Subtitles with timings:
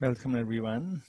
[0.00, 1.02] Welcome, everyone.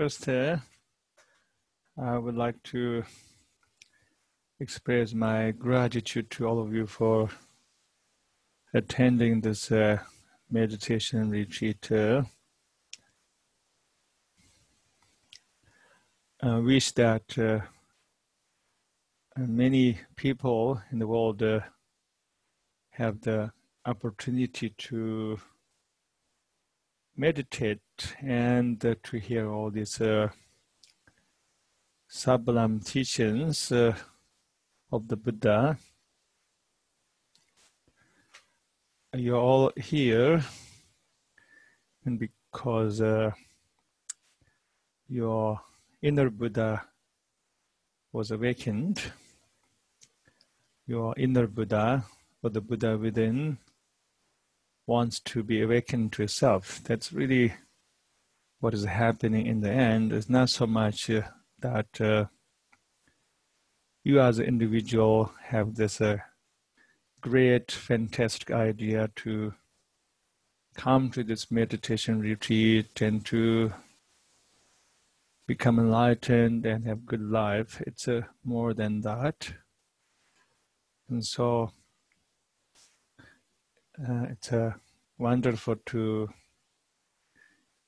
[0.00, 0.56] First, uh,
[1.98, 3.04] I would like to
[4.58, 7.28] express my gratitude to all of you for
[8.72, 9.98] attending this uh,
[10.50, 11.92] meditation retreat.
[11.92, 12.22] Uh,
[16.42, 17.60] I wish that uh,
[19.36, 21.60] many people in the world uh,
[22.92, 23.52] have the
[23.84, 25.38] opportunity to
[27.14, 27.80] meditate
[28.22, 30.28] and uh, to hear all these uh,
[32.08, 33.94] sublime teachings uh,
[34.90, 35.78] of the Buddha.
[39.14, 40.42] You're all here,
[42.04, 43.32] and because uh,
[45.08, 45.60] your
[46.02, 46.84] inner Buddha
[48.12, 49.02] was awakened,
[50.86, 52.04] your inner Buddha,
[52.42, 53.58] or the Buddha within,
[54.86, 56.80] wants to be awakened to itself.
[56.84, 57.54] That's really
[58.60, 60.12] what is happening in the end.
[60.12, 61.22] is not so much uh,
[61.60, 62.26] that uh,
[64.04, 66.18] you as an individual have this uh,
[67.20, 69.54] great, fantastic idea to
[70.74, 73.72] come to this meditation retreat and to
[75.46, 77.82] become enlightened and have good life.
[77.86, 79.52] It's uh, more than that.
[81.08, 81.72] And so
[83.98, 84.74] uh, it's uh,
[85.18, 86.28] wonderful to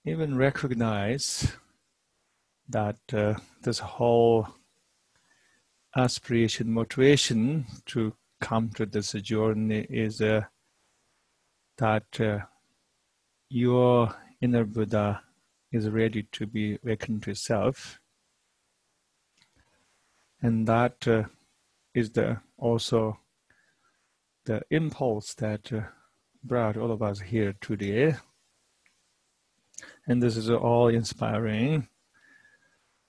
[0.04, 1.52] even recognize
[2.68, 4.48] that uh, this whole
[5.96, 10.42] aspiration, motivation to come to this journey is uh,
[11.78, 12.38] that uh,
[13.48, 15.22] your inner Buddha
[15.70, 18.00] is ready to be awakened to self.
[20.41, 21.24] And that uh,
[21.94, 23.18] is the also
[24.44, 25.82] the impulse that uh,
[26.42, 28.16] brought all of us here today.
[30.06, 31.88] And this is all inspiring.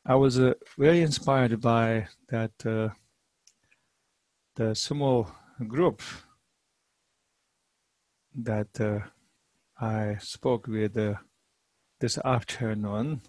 [0.05, 2.89] I was uh, very inspired by that uh,
[4.55, 5.31] the sumo
[5.67, 6.01] group
[8.35, 8.99] that uh,
[9.79, 11.15] I spoke with uh,
[11.99, 13.21] this afternoon,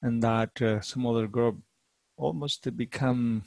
[0.00, 1.58] and that uh, smaller group
[2.16, 3.44] almost become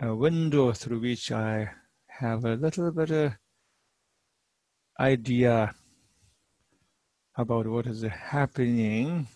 [0.00, 1.70] a window through which I
[2.06, 3.32] have a little bit of
[4.98, 5.74] idea
[7.36, 9.28] about what is happening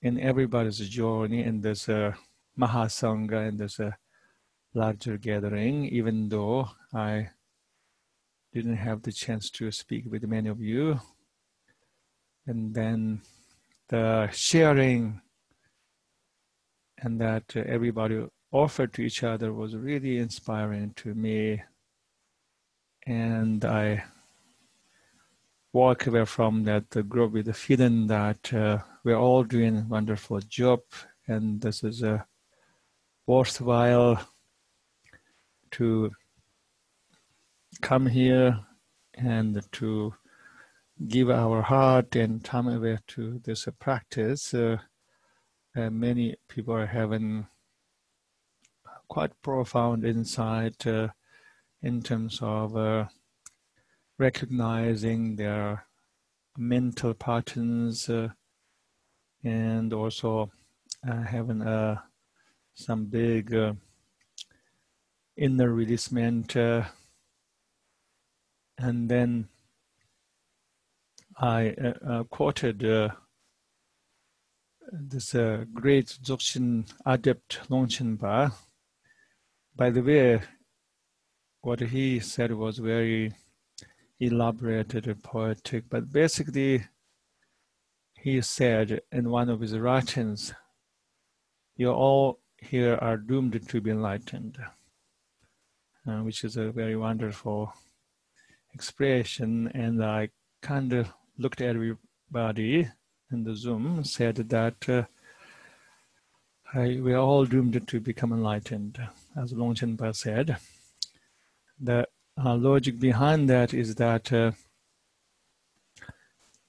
[0.00, 2.12] in everybody's journey in this uh,
[2.58, 3.96] Mahasangha and there's a
[4.74, 7.30] larger gathering, even though I
[8.52, 11.00] didn't have the chance to speak with many of you.
[12.46, 13.22] And then
[13.88, 15.20] the sharing
[16.98, 21.62] and that everybody offered to each other was really inspiring to me.
[23.06, 24.04] And I
[25.72, 30.38] walk away from that group with the feeling that uh, we're all doing a wonderful
[30.40, 30.80] job
[31.26, 32.26] and this is a
[33.26, 34.20] worthwhile
[35.70, 36.10] to
[37.80, 38.58] come here
[39.14, 40.14] and to
[41.08, 44.52] give our heart and time away to this practice.
[44.52, 44.76] Uh,
[45.74, 47.46] many people are having
[49.08, 51.08] quite profound insight uh,
[51.82, 53.06] in terms of uh,
[54.18, 55.86] recognizing their
[56.56, 58.28] mental patterns uh,
[59.42, 60.50] and also
[61.08, 61.96] uh, having uh,
[62.74, 63.54] some big
[65.36, 66.54] inner releasement
[68.78, 69.48] and then
[71.38, 71.74] I
[72.30, 73.12] quoted
[74.92, 78.18] this uh, great Dzogchen adept Longchen
[79.74, 80.42] By the way,
[81.62, 83.32] what he said was very
[84.22, 86.84] elaborated poetic, but basically,
[88.14, 90.54] he said in one of his writings,
[91.76, 94.58] You all here are doomed to be enlightened,
[96.06, 97.74] uh, which is a very wonderful
[98.72, 99.68] expression.
[99.74, 100.28] And I
[100.60, 102.88] kind of looked at everybody
[103.32, 105.02] in the Zoom, said that uh,
[106.74, 109.00] I, we are all doomed to become enlightened,
[109.36, 110.58] as Longchen said.
[111.80, 112.06] The
[112.44, 114.52] uh, logic behind that is that uh,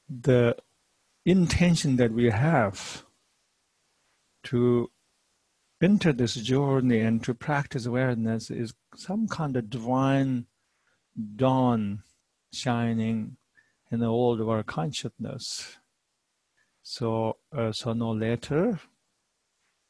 [0.09, 0.55] the
[1.25, 3.03] intention that we have
[4.43, 4.91] to
[5.81, 10.45] enter this journey and to practice awareness is some kind of divine
[11.35, 12.03] dawn
[12.51, 13.37] shining
[13.91, 15.77] in the world of our consciousness.
[16.83, 18.79] So, uh, so no later,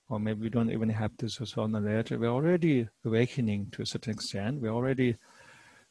[0.10, 2.20] or maybe we don't even have to so no later.
[2.20, 4.62] We're already awakening to a certain extent.
[4.62, 5.18] We're already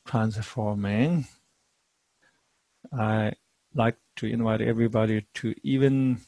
[0.04, 1.26] transforming.
[2.92, 3.32] I
[3.74, 6.20] like to invite everybody to even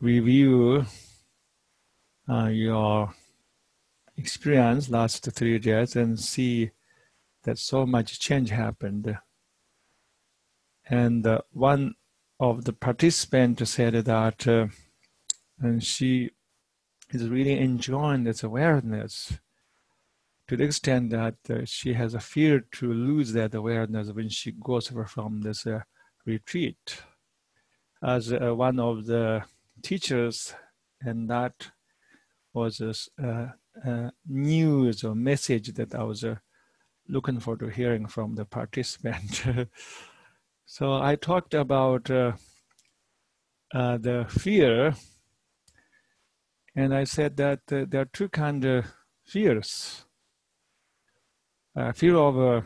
[0.00, 0.86] review
[2.28, 3.14] uh, your
[4.16, 6.70] experience last three days and see
[7.44, 9.16] that so much change happened.
[10.88, 11.94] And uh, one
[12.40, 14.66] of the participants said that uh,
[15.62, 16.30] and she
[17.10, 19.38] is really enjoying this awareness
[20.52, 24.52] to the extent that uh, she has a fear to lose that awareness when she
[24.52, 25.80] goes from this uh,
[26.26, 27.02] retreat.
[28.02, 29.44] As uh, one of the
[29.80, 30.54] teachers,
[31.00, 31.70] and that
[32.52, 36.34] was a, a news or message that I was uh,
[37.08, 39.42] looking forward to hearing from the participant.
[40.66, 42.32] so I talked about uh,
[43.74, 44.92] uh, the fear,
[46.76, 48.84] and I said that there are two kind of
[49.24, 50.04] fears
[51.76, 52.64] uh, fear of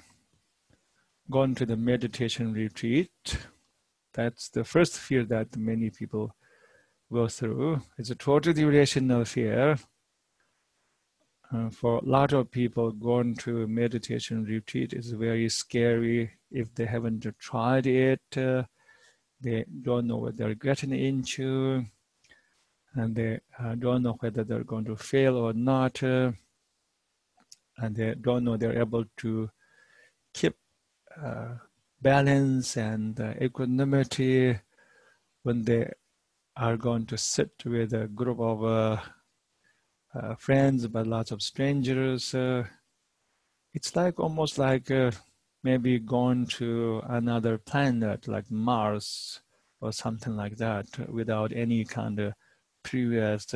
[1.31, 3.11] going to the meditation retreat.
[4.15, 6.35] That's the first fear that many people
[7.13, 7.83] go through.
[7.99, 9.77] It's a totally irrational fear.
[11.53, 16.75] Uh, for a lot of people, going to a meditation retreat is very scary if
[16.75, 18.21] they haven't tried it.
[18.37, 18.65] Uh,
[19.41, 21.85] they don't know what they're getting into,
[22.95, 26.03] and they uh, don't know whether they're going to fail or not.
[27.79, 29.51] And they don't know they're able to
[30.33, 30.55] keep
[31.23, 31.55] uh,
[32.01, 34.59] balance and uh, equanimity
[35.43, 35.91] when they
[36.57, 38.97] are going to sit with a group of uh,
[40.15, 42.65] uh friends but lots of strangers uh,
[43.75, 45.11] it's like almost like uh,
[45.63, 49.41] maybe going to another planet like mars
[49.81, 52.33] or something like that without any kind of
[52.83, 53.47] previous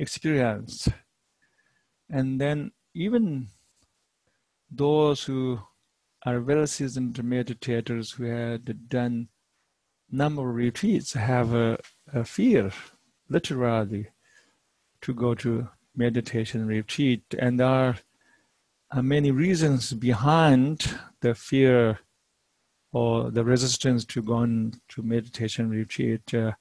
[0.00, 0.88] experience.
[2.08, 3.48] And then even
[4.70, 5.60] those who
[6.26, 9.28] are well seasoned meditators who had done
[10.10, 11.78] number of retreats have a,
[12.12, 12.72] a fear,
[13.28, 14.08] literally,
[15.00, 17.22] to go to meditation retreat.
[17.38, 17.96] And there are,
[19.02, 22.00] many reasons behind the fear
[22.92, 26.34] or the resistance to going to meditation retreat.
[26.34, 26.52] Uh,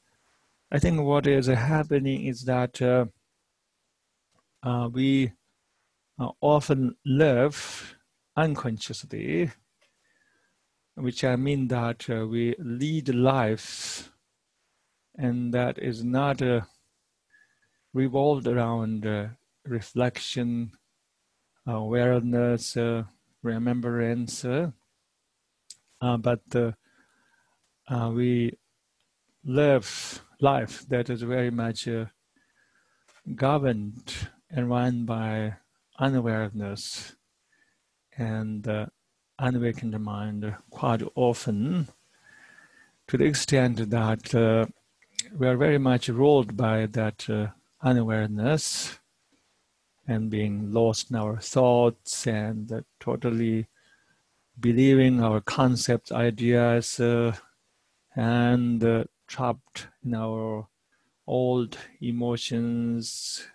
[0.71, 3.05] I think what is happening is that uh,
[4.61, 5.31] uh, we
[6.19, 7.95] uh, often live
[8.35, 9.51] unconsciously,
[10.95, 14.09] which I mean that uh, we lead lives,
[15.15, 16.61] and that is not uh,
[17.93, 19.27] revolved around uh,
[19.65, 20.71] reflection,
[21.65, 23.03] awareness, uh,
[23.41, 24.43] remembrance.
[24.43, 24.71] Uh,
[25.99, 26.75] but
[28.13, 28.57] we
[29.45, 31.87] live life that is very much
[33.35, 34.13] governed
[34.49, 35.55] and run by
[35.99, 37.15] unawareness
[38.17, 38.89] and
[39.37, 41.87] unawakened mind quite often
[43.07, 44.65] to the extent that uh,
[45.35, 47.47] we are very much ruled by that uh,
[47.81, 48.99] unawareness
[50.07, 53.67] and being lost in our thoughts and uh, totally
[54.59, 57.35] believing our concepts, ideas, uh,
[58.15, 60.67] and uh, trapped in our
[61.25, 63.47] old emotions,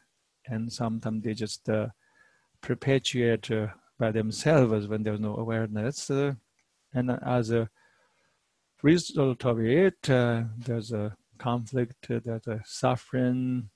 [0.47, 1.89] and sometimes they just uh,
[2.65, 3.67] perpetuate uh,
[3.99, 6.11] by themselves when there's no awareness.
[6.11, 6.33] Uh,
[6.95, 7.69] and as a
[8.83, 13.69] result of it, uh, there's a conflict, there's a suffering,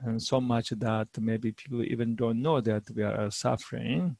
[0.00, 4.16] and so much that maybe people even don't know that we are suffering.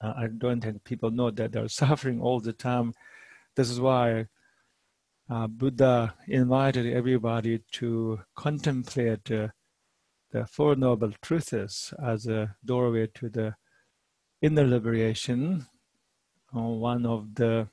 [0.00, 2.94] Uh, I don't think people know that they're suffering all the time.
[3.56, 4.26] This is why
[5.28, 9.48] uh, Buddha invited everybody to contemplate uh,
[10.32, 13.54] the Four Noble Truths as a doorway to the
[14.40, 15.66] inner liberation.
[16.54, 17.68] Uh, one of the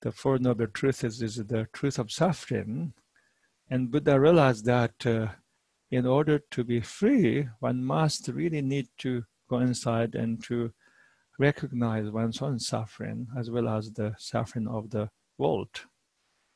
[0.00, 2.94] the Four Noble Truths is the truth of suffering.
[3.70, 5.28] And Buddha realized that uh,
[5.90, 10.72] in order to be free, one must really need to go inside and to
[11.38, 15.68] recognize one's own suffering as well as the suffering of the world.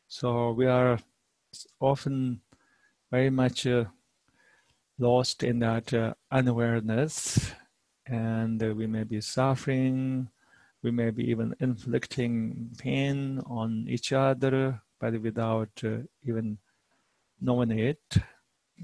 [0.09, 0.99] So we are
[1.81, 2.41] often
[3.11, 3.85] very much uh,
[5.01, 7.53] lost in that uh, unawareness,
[8.07, 10.29] and uh, we may be suffering,
[10.83, 16.59] we may be even inflicting pain on each other, but without uh, even
[17.41, 18.17] knowing it.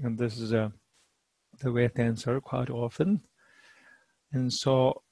[0.03, 0.69] And this is uh,
[1.59, 3.21] the way answer quite often.
[4.31, 5.03] And so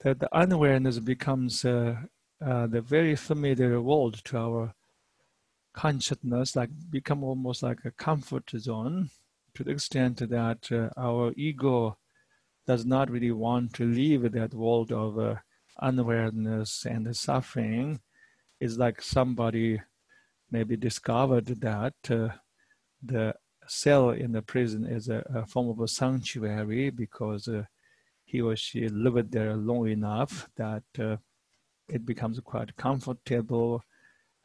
[0.00, 1.96] that the unawareness becomes uh,
[2.44, 4.74] uh, the very familiar world to our
[5.72, 9.10] consciousness, like become almost like a comfort zone
[9.56, 11.98] to the extent that uh, our ego
[12.66, 15.36] does not really want to leave that world of uh,
[15.80, 18.00] unawareness and suffering.
[18.60, 19.80] It's like somebody
[20.50, 22.28] maybe discovered that uh,
[23.02, 23.34] the
[23.66, 27.64] cell in the prison is a, a form of a sanctuary because uh,
[28.24, 31.16] he or she lived there long enough that uh,
[31.88, 33.82] it becomes quite comfortable.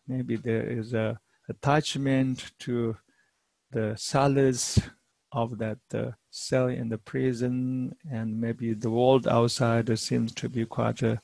[0.07, 2.97] Maybe there is a attachment to
[3.71, 4.79] the cells
[5.31, 10.65] of that uh, cell in the prison, and maybe the world outside seems to be
[10.65, 11.21] quite a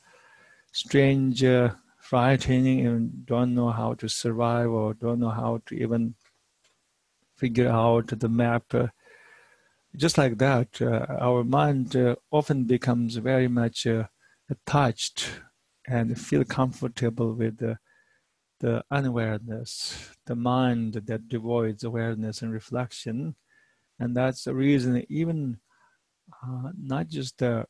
[0.71, 6.15] strange, uh, frightening, and don't know how to survive or don't know how to even
[7.35, 8.63] figure out the map.
[8.73, 8.87] Uh,
[9.95, 14.03] just like that, uh, our mind uh, often becomes very much uh,
[14.49, 15.29] attached
[15.87, 17.77] and feel comfortable with the,
[18.59, 23.35] the unawareness, the mind that devoids awareness and reflection.
[23.99, 25.59] And that's the reason even
[26.43, 27.63] uh, not just uh,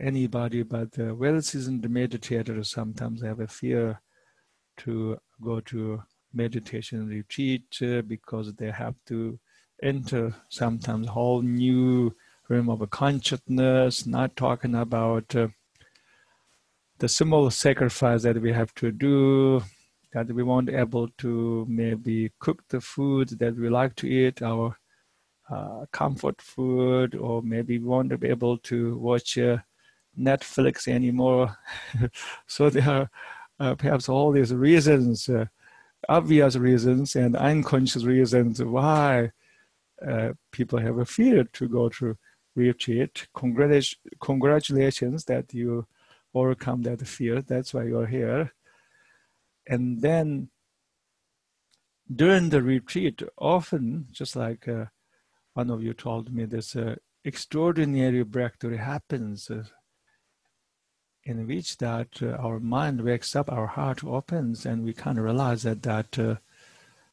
[0.00, 4.00] anybody, but well-seasoned meditators sometimes have a fear
[4.78, 9.38] to go to meditation retreat uh, because they have to
[9.82, 12.14] enter sometimes whole new
[12.48, 15.48] realm of consciousness, not talking about uh,
[16.98, 19.62] the small sacrifice that we have to do,
[20.14, 24.76] that we won't able to maybe cook the food that we like to eat, our
[25.50, 29.58] uh, comfort food, or maybe we won't be able to watch uh,
[30.18, 31.56] Netflix anymore.
[32.46, 33.10] so there are
[33.60, 35.46] uh, perhaps all these reasons uh,
[36.08, 39.32] obvious reasons and unconscious reasons why
[40.06, 42.16] uh, people have a fear to go to
[42.54, 43.26] retreat.
[43.34, 45.86] Congrat- congratulations that you
[46.34, 47.42] overcome that fear.
[47.42, 48.52] That's why you're here.
[49.66, 50.50] And then
[52.14, 54.86] during the retreat, often, just like uh,
[55.54, 59.64] one of you told me, this uh, extraordinary breakthrough happens uh,
[61.24, 65.24] in which that uh, our mind wakes up, our heart opens, and we kind of
[65.24, 66.36] realize that that uh,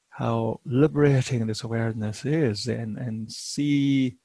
[0.09, 4.17] how liberating this awareness is, and and see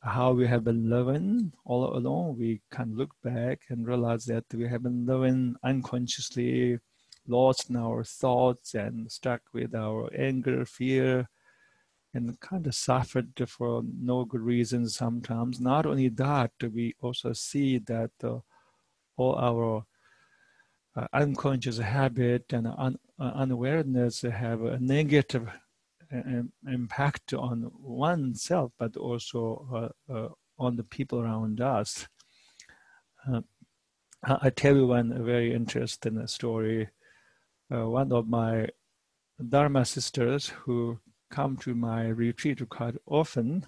[0.00, 2.38] how we have been living all along.
[2.38, 6.78] We can look back and realize that we have been living unconsciously,
[7.26, 11.28] lost in our thoughts, and stuck with our anger, fear,
[12.12, 15.60] and kind of suffered for no good reason sometimes.
[15.60, 18.10] Not only that, we also see that.
[18.22, 18.38] Uh,
[19.16, 19.84] all our
[20.96, 25.48] uh, unconscious habit and un, uh, unawareness have a negative
[26.10, 30.28] an impact on oneself, but also uh,
[30.58, 32.06] on the people around us.
[34.22, 36.88] I tell you one very interesting story.
[37.82, 38.68] One of my
[39.48, 40.98] Dharma sisters who
[41.30, 43.66] come to my retreat quite often,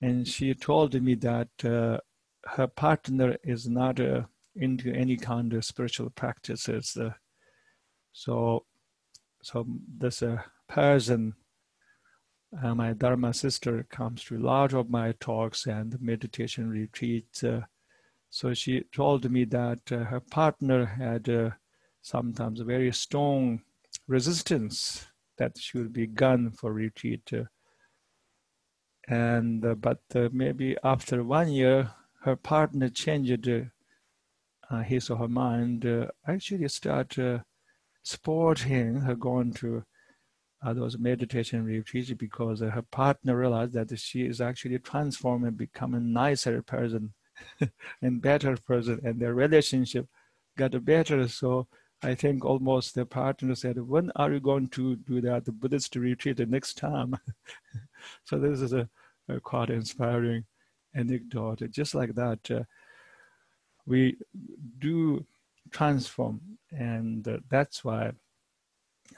[0.00, 1.98] and she told me that uh,
[2.44, 4.22] her partner is not uh,
[4.56, 6.96] into any kind of spiritual practices.
[6.96, 7.12] Uh,
[8.12, 8.64] so,
[9.42, 9.66] so
[9.98, 11.34] this uh, person,
[12.62, 17.44] uh, my Dharma sister, comes to a lot of my talks and meditation retreats.
[17.44, 17.62] Uh,
[18.28, 21.50] so she told me that uh, her partner had uh,
[22.02, 23.62] sometimes a very strong
[24.06, 25.06] resistance
[25.38, 27.32] that should be gone for retreat.
[29.08, 30.00] and but
[30.32, 31.90] maybe after one year,
[32.22, 33.48] her partner changed
[34.70, 37.38] uh, his or her mind, uh, actually start uh,
[38.02, 39.84] supporting her going to
[40.64, 45.56] uh, those meditation retreats because uh, her partner realized that she is actually transforming and
[45.58, 47.12] becoming a nicer person
[48.02, 50.06] and better person and their relationship
[50.56, 51.26] got better.
[51.28, 51.66] So
[52.04, 55.94] I think almost the partner said, when are you going to do that, the Buddhist
[55.94, 57.16] retreat the next time?
[58.24, 58.88] so this is a,
[59.28, 60.44] a, quite inspiring
[60.94, 61.62] anecdote.
[61.70, 62.64] Just like that, uh,
[63.86, 64.16] we
[64.80, 65.24] do
[65.70, 66.40] transform.
[66.72, 68.10] And uh, that's why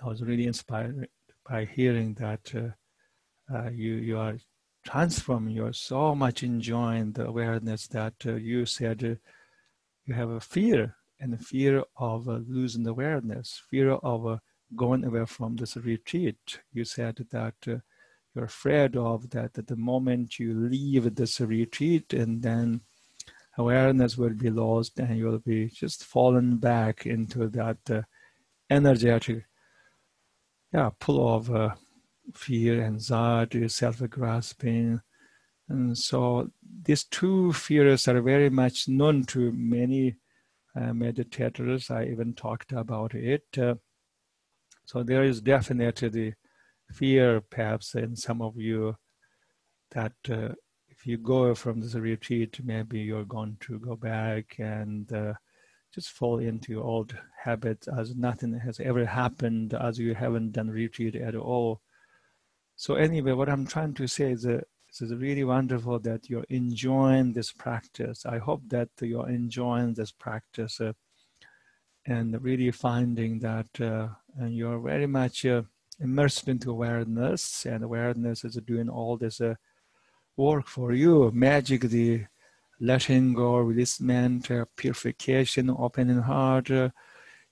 [0.03, 1.09] I was really inspired
[1.49, 4.37] by hearing that uh, uh, you, you are
[4.85, 9.15] transforming, you're so much enjoying the awareness that uh, you said uh,
[10.05, 14.39] you have a fear and a fear of uh, losing the awareness, fear of
[14.77, 16.61] going away from this retreat.
[16.71, 22.43] You said that you're afraid of that at the moment you leave this retreat and
[22.43, 22.83] then
[23.57, 28.03] awareness will be lost and you'll be just fallen back into that uh,
[28.69, 29.45] energetic
[30.73, 31.71] yeah pull of uh,
[32.35, 35.01] fear anxiety self-grasping
[35.69, 36.51] and so
[36.83, 40.17] these two fears are very much known to many
[40.77, 43.75] uh, meditators i even talked about it uh,
[44.87, 46.33] so there is definitely the
[46.93, 48.95] fear perhaps in some of you
[49.93, 50.49] that uh,
[50.89, 55.13] if you go from this retreat, maybe you're going to go back and
[55.95, 60.69] just fall into your old habits as nothing has ever happened, as you haven't done
[60.69, 61.81] retreat at all.
[62.75, 64.65] So anyway, what I'm trying to say is that
[65.01, 68.25] it's really wonderful that you're enjoying this practice.
[68.25, 70.93] I hope that you're enjoying this practice uh,
[72.07, 75.63] and really finding that uh, and you're very much uh,
[75.99, 79.55] immersed into awareness and awareness is doing all this uh,
[80.37, 81.29] work for you.
[81.35, 82.29] magically
[82.79, 86.91] letting go, releasement, uh, purification, opening heart, uh,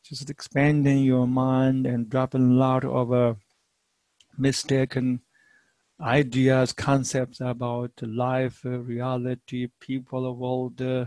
[0.05, 3.37] just expanding your mind and dropping a lot of
[4.38, 5.20] mistaken
[6.03, 11.07] ideas, concepts about life, uh, reality, people, world, uh,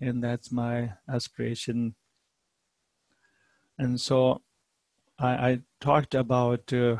[0.00, 1.94] and that's my aspiration.
[3.78, 4.40] And so
[5.18, 6.96] I, I talked about uh,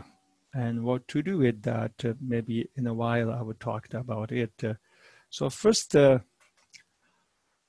[0.53, 1.93] and what to do with that.
[2.05, 4.53] Uh, maybe in a while I will talk about it.
[4.63, 4.75] Uh,
[5.31, 6.19] so first, uh,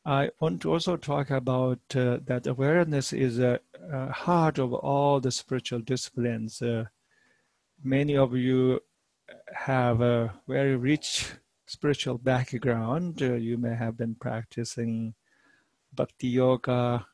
[0.05, 3.59] I want to also talk about that awareness is a,
[4.11, 6.61] heart of all the spiritual disciplines.
[7.83, 8.81] Many of you
[9.53, 11.31] have a very rich
[11.65, 13.21] spiritual background.
[13.21, 15.13] Uh, you may have been practicing
[15.93, 17.05] bhakti yoga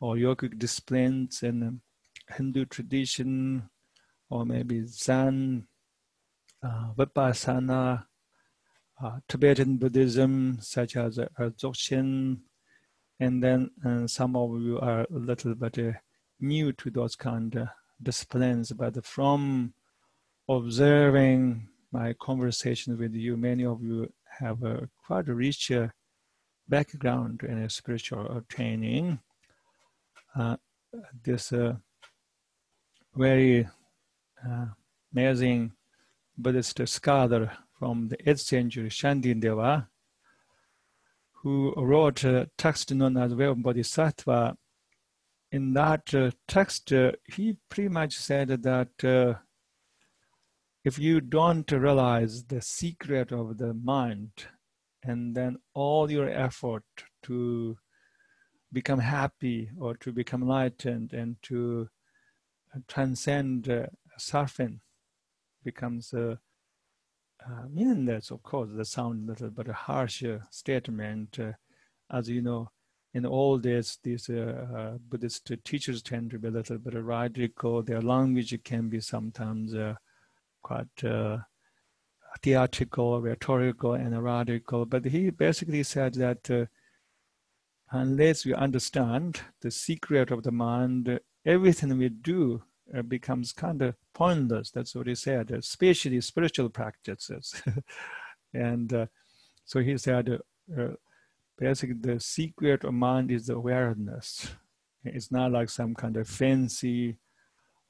[0.00, 1.80] or yogic disciplines in
[2.28, 3.68] Hindu tradition
[4.30, 5.66] or maybe Zen,
[6.62, 8.06] uh, Vipassana,
[9.02, 12.38] uh, Tibetan Buddhism, such as uh, Dzogchen,
[13.20, 15.92] and then uh, some of you are a little bit uh,
[16.40, 17.68] new to those kind of
[18.02, 19.74] disciplines, but from
[20.56, 25.88] observing my conversation with you, many of you have a quite a rich uh,
[26.68, 29.20] background in spiritual training.
[30.34, 30.56] Uh,
[31.22, 31.74] this uh,
[33.14, 33.68] very
[34.46, 34.66] uh,
[35.12, 35.72] amazing
[36.36, 39.86] Buddhist scholar from the 8th century, Shantideva,
[41.42, 44.56] who wrote a text known as Way Bodhisattva.
[45.50, 49.36] In that uh, text, uh, he pretty much said that
[50.84, 54.30] if you don't realize the secret of the mind,
[55.04, 56.84] and then all your effort
[57.24, 57.76] to
[58.72, 61.88] become happy or to become enlightened and to
[62.88, 63.86] transcend uh,
[64.18, 64.80] surfing
[65.64, 66.36] becomes uh,
[67.44, 68.30] uh, meaningless.
[68.30, 71.38] Of course, the sound a little bit harsh statement.
[71.38, 71.52] Uh,
[72.10, 72.70] as you know,
[73.14, 77.82] in all days, these uh, uh, Buddhist teachers tend to be a little bit radical.
[77.82, 79.94] Their language can be sometimes uh,
[80.62, 81.38] quite uh,
[82.42, 84.86] theatrical, rhetorical, and radical.
[84.86, 86.66] But he basically said that uh,
[87.90, 92.62] unless we understand the secret of the mind, everything we do
[92.96, 94.70] uh, becomes kind of pointless.
[94.70, 97.62] That's what he said, especially spiritual practices.
[98.54, 99.06] and uh,
[99.64, 100.38] so he said,
[100.76, 100.88] uh,
[101.58, 104.48] basically, the secret of mind is awareness.
[105.04, 107.18] It's not like some kind of fancy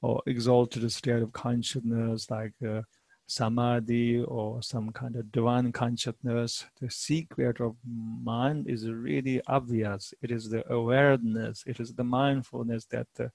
[0.03, 2.81] or exalted state of consciousness like uh,
[3.25, 6.65] samadhi or some kind of divine consciousness.
[6.81, 7.77] The secret of
[8.21, 10.13] mind is really obvious.
[10.21, 13.29] It is the awareness, it is the mindfulness that uh,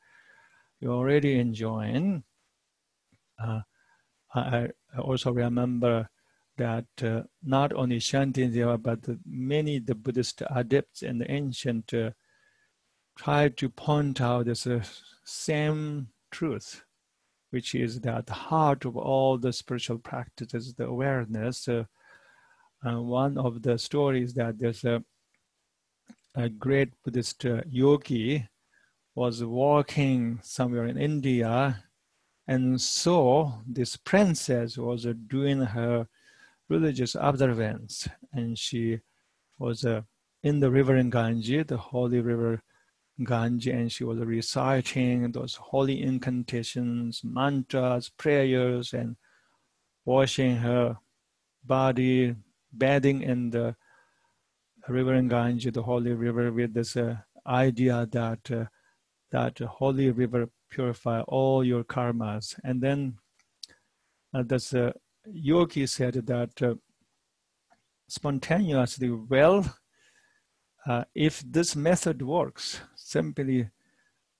[0.79, 2.23] you're already enjoying.
[3.43, 3.61] Uh,
[4.35, 6.11] I, I, also remember
[6.59, 12.11] that uh, not only Shantideva, but the, many the Buddhist adepts and the ancient uh,
[13.17, 14.83] tried to point out this uh,
[15.25, 16.85] same truth,
[17.51, 21.69] which is that the heart of all the spiritual practices, the awareness.
[21.69, 21.85] Uh,
[22.87, 25.03] uh, one of the stories that there's a,
[26.37, 28.49] a great Buddhist uh, yogi
[29.15, 31.85] was walking somewhere in India
[32.47, 36.07] and saw this princess was uh, doing her
[36.69, 39.01] religious observance and she
[39.59, 39.85] was
[40.43, 42.63] in the river in Ganges, the holy river
[43.25, 49.17] Ganges and she was reciting those holy incantations, mantras, prayers, and
[50.05, 50.97] washing her
[51.65, 52.37] body,
[52.77, 53.75] bathing in the
[54.89, 58.65] river in Ganges, the holy river, with this uh, idea that uh,
[59.31, 62.59] that holy river purify all your karmas.
[62.65, 63.19] And then
[64.33, 64.93] uh, this uh,
[65.27, 66.75] yogi said that uh,
[68.09, 69.77] spontaneously, well,
[70.87, 73.71] uh, if this method works, simply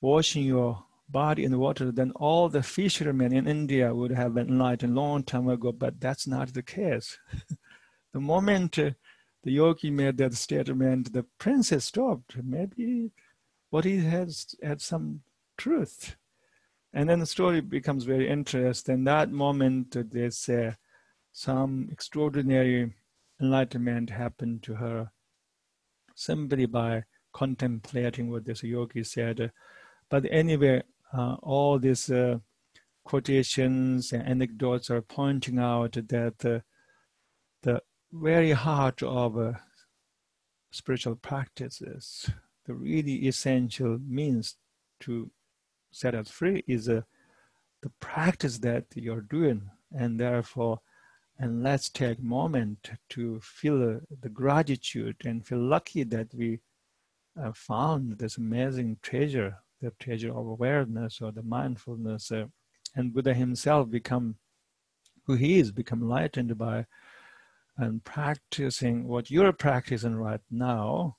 [0.01, 4.95] washing your body in water, then all the fishermen in India would have been enlightened
[4.95, 7.19] long time ago, but that's not the case.
[8.13, 8.91] the moment uh,
[9.43, 12.37] the yogi made that statement, the princess stopped.
[12.43, 13.11] Maybe
[13.71, 15.23] what he has had some
[15.57, 16.17] truth.
[16.93, 19.05] And then the story becomes very interesting.
[19.05, 20.73] That moment, uh, there's uh,
[21.33, 22.93] some extraordinary
[23.41, 25.11] enlightenment happened to her
[26.15, 29.53] simply by contemplating what this yogi said.
[30.09, 32.39] But anyway, uh, all these uh,
[33.05, 36.61] quotations and anecdotes are pointing out that uh,
[37.63, 39.57] the very heart of
[40.71, 42.31] spiritual practices,
[42.67, 44.57] the really essential means
[45.01, 45.31] to
[45.91, 47.03] set us free is uh,
[47.83, 49.71] the practice that you're doing.
[49.93, 50.81] And therefore,
[51.39, 56.61] and let's take moment to feel uh, the gratitude and feel lucky that we
[57.43, 62.31] uh, found this amazing treasure, the treasure of awareness or the mindfulness.
[62.33, 62.47] Uh,
[62.97, 64.37] and Buddha himself become
[65.27, 66.87] who he is, become enlightened by
[67.77, 71.17] and practicing what you're practicing right now.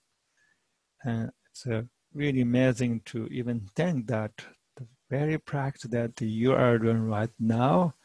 [1.03, 4.31] And it's uh, really amazing to even think that
[4.75, 7.95] the very practice that you are doing right now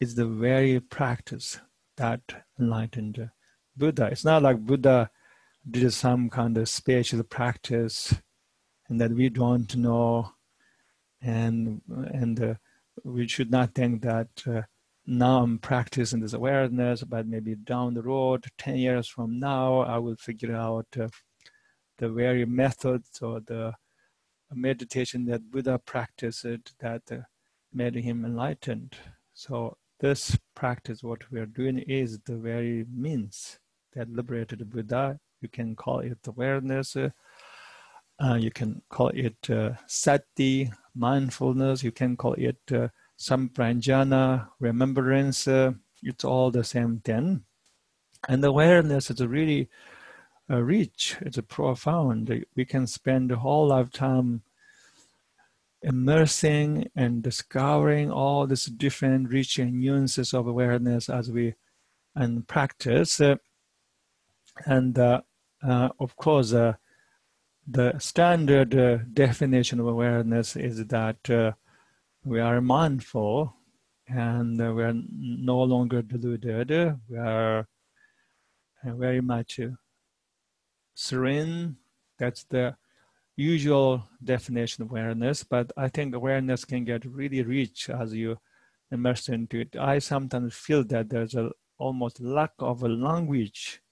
[0.00, 1.58] is the very practice
[1.96, 2.20] that
[2.60, 3.30] enlightened
[3.76, 4.06] Buddha.
[4.06, 5.10] It's not like Buddha
[5.68, 8.14] did some kind of spiritual practice
[8.88, 10.32] and that we don't know
[11.20, 12.54] and and uh,
[13.04, 14.62] we should not think that uh,
[15.06, 19.98] now I'm practicing this awareness, but maybe down the road, 10 years from now, I
[19.98, 21.08] will figure out uh,
[21.98, 23.74] the very methods or the
[24.52, 26.44] meditation that Buddha practiced
[26.80, 27.16] that uh,
[27.72, 28.96] made him enlightened.
[29.32, 33.58] So this practice, what we are doing is the very means
[33.94, 35.18] that liberated Buddha.
[35.46, 36.96] You can call it awareness.
[36.96, 41.84] Uh, you can call it uh, sati, mindfulness.
[41.84, 45.46] You can call it uh, samprajanya, remembrance.
[45.46, 47.44] Uh, it's all the same thing.
[48.28, 49.68] And awareness is really
[50.50, 51.16] uh, rich.
[51.20, 52.44] It's a profound.
[52.56, 54.42] We can spend the whole lifetime
[55.82, 61.54] immersing and discovering all these different rich and nuances of awareness as we
[62.16, 63.20] and practice.
[64.64, 65.20] And uh,
[65.66, 66.74] of course, uh,
[67.66, 71.52] the standard uh, definition of awareness is that uh,
[72.24, 73.54] we are mindful
[74.08, 76.70] and we are no longer deluded.
[77.08, 77.66] We are
[78.84, 79.58] very much
[80.94, 81.76] serene.
[82.18, 82.76] That's the
[83.36, 88.38] usual definition of awareness, but I think awareness can get really rich as you
[88.90, 89.76] immerse into it.
[89.76, 93.82] I sometimes feel that there's a almost lack of a language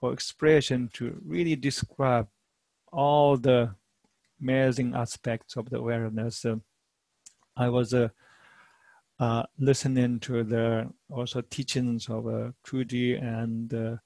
[0.00, 2.28] or expression to really describe
[2.92, 3.74] all the
[4.40, 6.44] amazing aspects of the awareness.
[6.44, 6.56] Uh,
[7.56, 8.08] I was uh,
[9.18, 13.96] uh, listening to the also teachings of uh, Trudy and uh,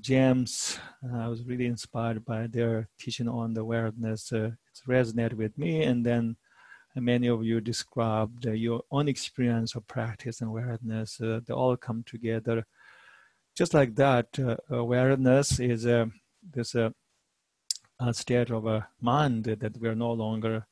[0.00, 0.78] James.
[1.14, 4.32] I was really inspired by their teaching on the awareness.
[4.32, 6.36] Uh, it's resonated with me, and then
[6.96, 11.20] many of you described uh, your own experience of practice and awareness.
[11.20, 12.66] Uh, they all come together.
[13.54, 16.74] Just like that, uh, awareness is this
[18.12, 20.66] state of a mind that we are no longer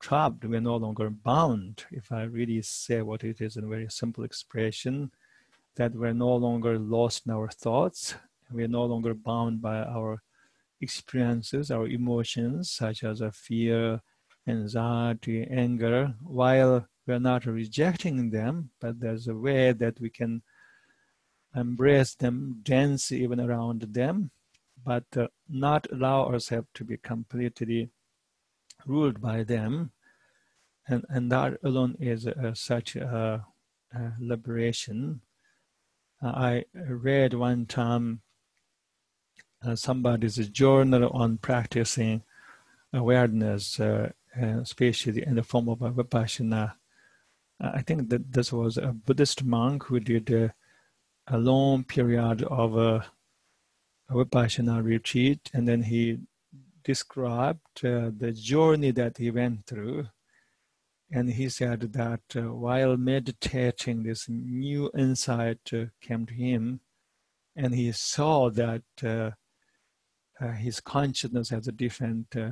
[0.00, 1.84] trapped, we're no longer bound.
[1.90, 5.12] If I really say what it is in a very simple expression,
[5.76, 8.16] that we're no longer lost in our thoughts,
[8.50, 10.22] we're no longer bound by our
[10.80, 14.00] experiences, our emotions, such as a fear,
[14.48, 20.42] anxiety, anger, while we're not rejecting them, but there's a way that we can
[21.60, 24.30] embrace them, dance even around them,
[24.84, 27.90] but uh, not allow ourselves to be completely
[28.86, 29.92] ruled by them.
[30.86, 33.44] And, and that alone is uh, such a,
[33.92, 35.20] a liberation.
[36.22, 38.22] Uh, I read one time
[39.64, 42.22] uh, somebody's journal on practicing
[42.92, 46.74] awareness, uh, especially in the form of vipassana.
[47.60, 50.52] I think that this was a Buddhist monk who did
[51.30, 53.06] a, long period of a,
[54.10, 56.18] a vipassana retreat, and then he
[56.84, 60.08] described uh, the journey that he went through.
[61.10, 66.80] And he said that uh, while meditating, this new insight uh, came to him,
[67.56, 69.30] and he saw that uh,
[70.40, 72.50] uh, his consciousness has a different uh,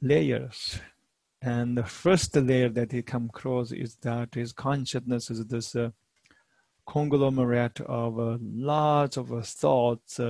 [0.00, 0.80] layers.
[1.42, 5.74] And the first layer that he come across is that his consciousness is this
[6.86, 10.20] conglomerate of lots of thoughts,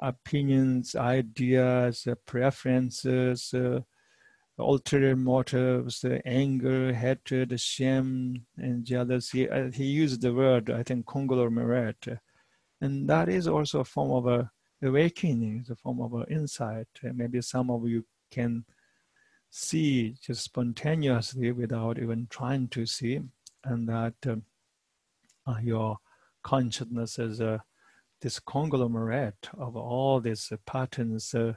[0.00, 3.80] opinions, ideas, uh, preferences, uh,
[4.58, 9.48] ulterior motives, uh, anger, hatred, shame, and jealousy.
[9.72, 12.06] he used the word, I think, conglomerate.
[12.80, 14.50] And that is also a form of a
[14.82, 16.88] awakening, a form of an insight.
[17.02, 18.64] maybe some of you can
[19.50, 23.20] see just spontaneously without even trying to see,
[23.64, 24.44] and that um,
[25.46, 25.98] uh, your
[26.42, 27.40] consciousness is
[28.20, 31.34] this conglomerate of all these patterns.
[31.34, 31.54] Uh,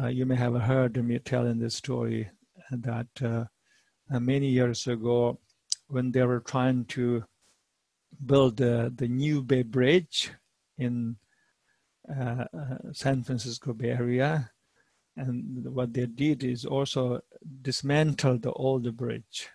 [0.00, 2.30] uh, you may have heard me telling this story
[2.70, 3.44] that uh,
[4.08, 5.38] many years ago,
[5.88, 7.24] when they were trying to
[8.24, 10.30] build the new Bay Bridge
[10.78, 11.16] in
[12.08, 12.44] uh,
[12.92, 14.50] San Francisco Bay Area,
[15.16, 17.20] and what they did is also
[17.60, 19.48] dismantle the old bridge.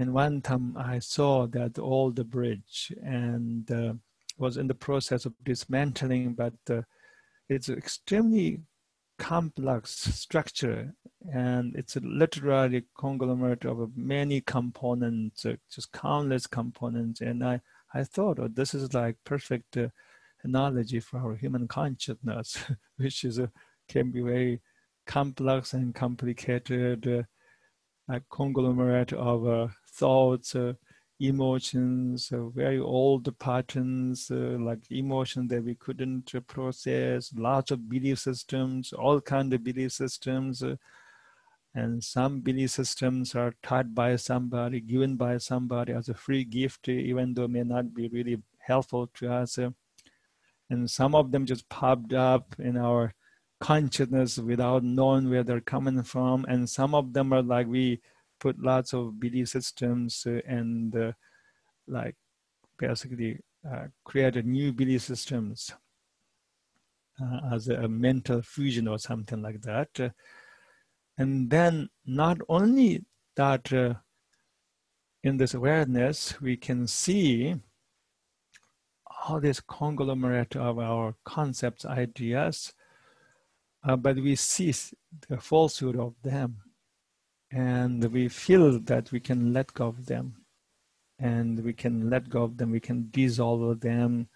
[0.00, 3.92] And one time I saw that old bridge, and uh,
[4.38, 6.80] was in the process of dismantling, but uh,
[7.50, 8.62] it's extremely
[9.18, 10.94] complex structure
[11.30, 17.20] and it's a literally conglomerate of many components, uh, just countless components.
[17.20, 17.60] And I,
[17.92, 19.88] I thought, oh, this is like perfect uh,
[20.44, 22.56] analogy for our human consciousness,
[22.96, 23.50] which is a,
[23.86, 24.62] can be very
[25.06, 27.06] complex and complicated,
[28.10, 29.68] uh, conglomerate of uh,
[30.00, 30.72] thoughts, uh,
[31.20, 38.18] emotions, uh, very old patterns uh, like emotion that we couldn't process, lots of belief
[38.18, 40.64] systems, all kind of belief systems.
[41.74, 46.88] And some belief systems are taught by somebody, given by somebody as a free gift,
[46.88, 49.58] even though may not be really helpful to us.
[50.70, 53.14] And some of them just popped up in our
[53.60, 56.46] consciousness without knowing where they're coming from.
[56.48, 58.00] And some of them are like we
[58.40, 61.12] put lots of belief systems uh, and uh,
[61.86, 62.16] like
[62.78, 63.38] basically
[63.70, 65.72] uh, created new belief systems
[67.52, 70.12] as a, mental fusion or something like that.
[71.18, 73.04] and then not only
[73.36, 73.70] that
[75.22, 77.54] in this awareness, we can see
[79.28, 82.72] all this conglomerate of our concepts, ideas,
[83.84, 84.72] uh, but we see
[85.28, 86.56] the falsehood of them
[87.50, 90.36] and we feel that we can let go of them.
[91.18, 92.70] And we can let go of them.
[92.70, 94.28] We can dissolve them.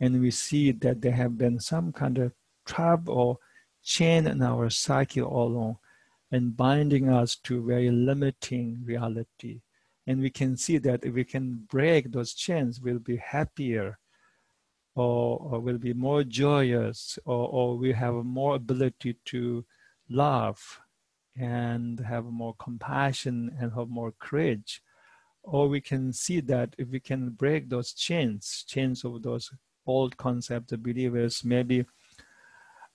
[0.00, 2.32] And we see that there have been some kind of
[2.64, 3.38] trap or
[3.82, 5.78] chain in our psyche all along
[6.32, 9.60] and binding us to very limiting reality.
[10.06, 13.98] And we can see that if we can break those chains we'll be happier
[14.94, 19.64] or, or we'll be more joyous or, or we have more ability to
[20.08, 20.80] love
[21.38, 24.82] and have more compassion and have more courage.
[25.42, 29.50] Or we can see that if we can break those chains, chains of those
[29.86, 31.86] old concepts, believers, maybe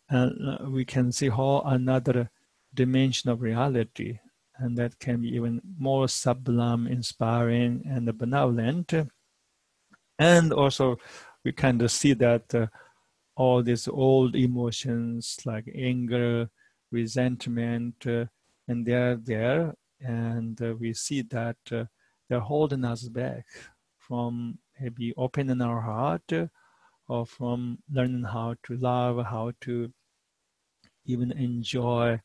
[0.10, 0.30] uh,
[0.68, 2.30] we can see how another
[2.74, 4.20] dimension of reality
[4.58, 8.94] and that can be even more sublime, inspiring, and benevolent.
[10.20, 10.98] And also,
[11.44, 12.68] we kind of see that uh,
[13.36, 16.50] all these old emotions like anger,
[16.92, 18.26] resentment, uh,
[18.68, 21.86] and they're there, and uh, we see that uh,
[22.30, 23.46] they're holding us back
[23.98, 26.32] from maybe opening our heart
[27.08, 29.92] or from learning how to love, how to
[31.06, 32.20] even enjoy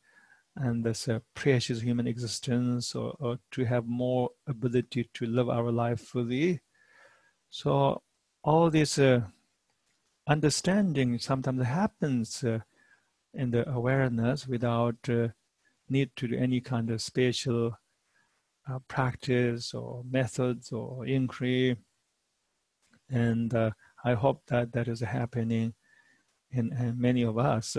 [0.56, 5.70] and this uh, precious human existence or, or, to have more ability to live our
[5.70, 6.60] life fully.
[7.50, 8.02] So
[8.42, 9.20] all this uh,
[10.26, 12.60] understanding sometimes happens uh,
[13.36, 15.28] in the awareness without uh,
[15.88, 17.78] need to do any kind of special
[18.68, 21.76] uh, practice or methods or inquiry.
[23.08, 23.70] And uh,
[24.04, 25.74] I hope that that is happening
[26.50, 27.76] in, in many of us.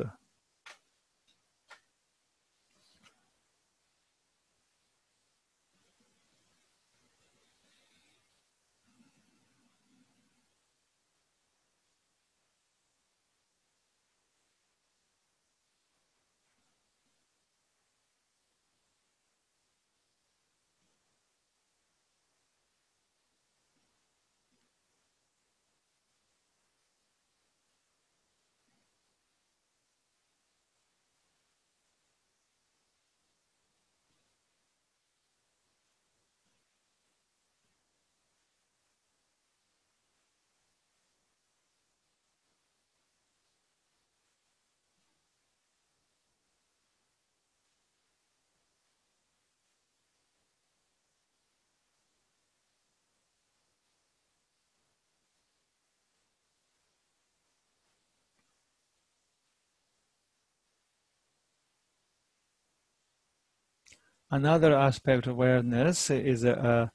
[64.30, 66.88] Another aspect of awareness is uh,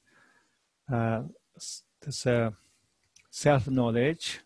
[0.91, 1.21] uh,
[2.01, 2.51] this uh,
[3.31, 4.41] self-knowledge.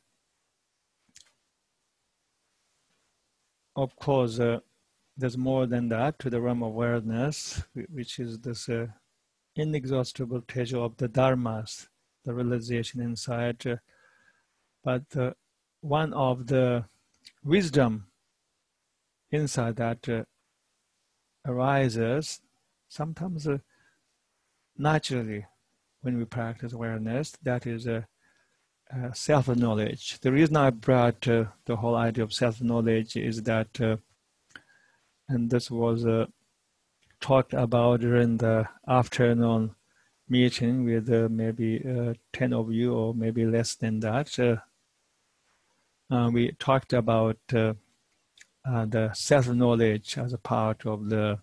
[3.76, 4.60] Of course, uh,
[5.18, 8.88] there's more than that to the realm of awareness, which is this uh,
[9.56, 11.88] inexhaustible treasure of the dharmas,
[12.24, 13.68] the realization inside.
[13.68, 13.76] Uh,
[14.84, 15.34] but uh,
[15.82, 16.86] one of the
[17.44, 18.08] wisdom
[19.32, 20.24] inside that uh,
[21.46, 22.40] arises
[22.90, 23.58] sometimes uh,
[24.78, 25.46] naturally
[26.02, 28.08] when we practice awareness, that is a,
[28.92, 30.20] a self-knowledge.
[30.20, 33.98] The reason I brought uh, the whole idea of self-knowledge is that, uh,
[35.28, 36.28] and this was uh,
[37.20, 39.76] talked about during the afternoon
[40.30, 44.38] meeting with uh, maybe uh, 10 of you or maybe less than that.
[46.32, 47.76] we talked about the
[49.14, 51.40] self-knowledge as a part of the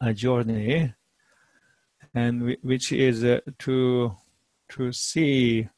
[0.00, 0.94] a journey,
[2.14, 4.14] and which is uh, to
[4.70, 5.68] to see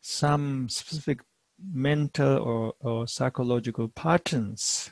[0.00, 1.20] some specific
[1.60, 4.90] mental or, or psychological patterns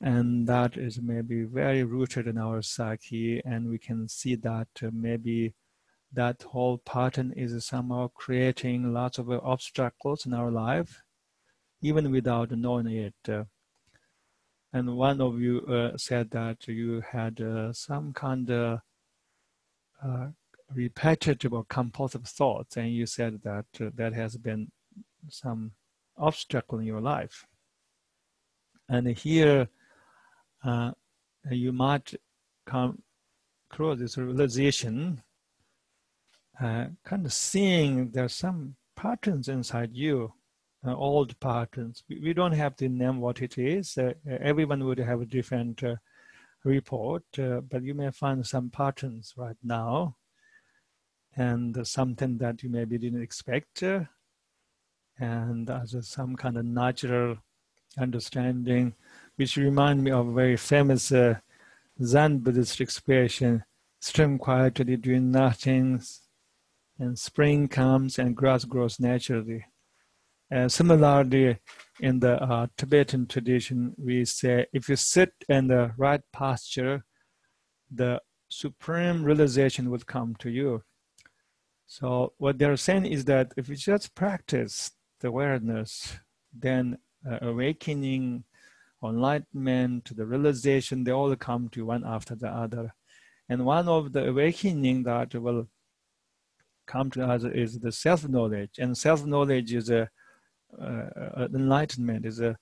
[0.00, 4.90] and that is maybe very rooted in our psyche and we can see that uh,
[4.92, 5.54] maybe
[6.12, 11.02] that whole pattern is somehow creating lots of obstacles in our life
[11.82, 13.42] even without knowing it uh,
[14.72, 18.80] and one of you uh, said that you had uh, some kind of
[20.04, 20.26] uh,
[20.74, 24.70] repetitive or compulsive thoughts, and you said that uh, that has been
[25.28, 25.72] some
[26.18, 27.46] obstacle in your life.
[28.88, 29.68] And here,
[30.64, 30.92] uh,
[31.50, 32.14] you might
[32.66, 33.02] come
[33.70, 35.22] across this realization,
[36.60, 40.32] uh, kind of seeing there's some patterns inside you
[40.86, 42.04] uh, old patterns.
[42.08, 43.98] We, don't have to name what it is.
[43.98, 45.96] Uh, everyone would have a different uh,
[46.64, 50.16] report, uh, but you may find some patterns right now
[51.36, 53.82] and something that you maybe didn't expect.
[53.82, 54.00] Uh,
[55.18, 57.38] and as some kind of natural
[57.98, 58.94] understanding,
[59.36, 61.38] which remind me of a very famous uh,
[62.02, 63.64] Zen Buddhist expression,
[64.00, 66.00] stream quietly doing nothing,
[66.98, 69.64] and spring comes and grass grows naturally.
[70.50, 71.58] And similarly,
[72.00, 77.04] in the uh, Tibetan tradition, we say if you sit in the right posture,
[77.90, 80.82] the supreme realization will come to you.
[81.86, 86.18] So what they're saying is that if you just practice the awareness,
[86.52, 88.44] then uh, awakening,
[89.02, 92.94] enlightenment, the realization, they all come to you one after the other.
[93.48, 95.68] And one of the awakening that will
[96.86, 98.78] come to us is the self-knowledge.
[98.78, 100.06] And self-knowledge is a uh, uh,
[100.78, 102.58] enlightenment is a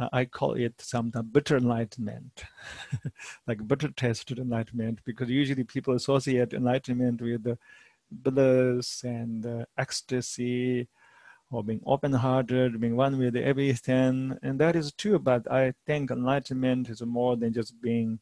[0.00, 2.44] uh, call it sometimes bitter enlightenment,
[3.46, 7.58] like bitter tasted enlightenment, because usually people associate enlightenment with the
[8.10, 10.88] bliss and uh, ecstasy
[11.50, 14.36] or being open-hearted, being one with everything.
[14.42, 18.18] And that is true, but I think enlightenment is more than just being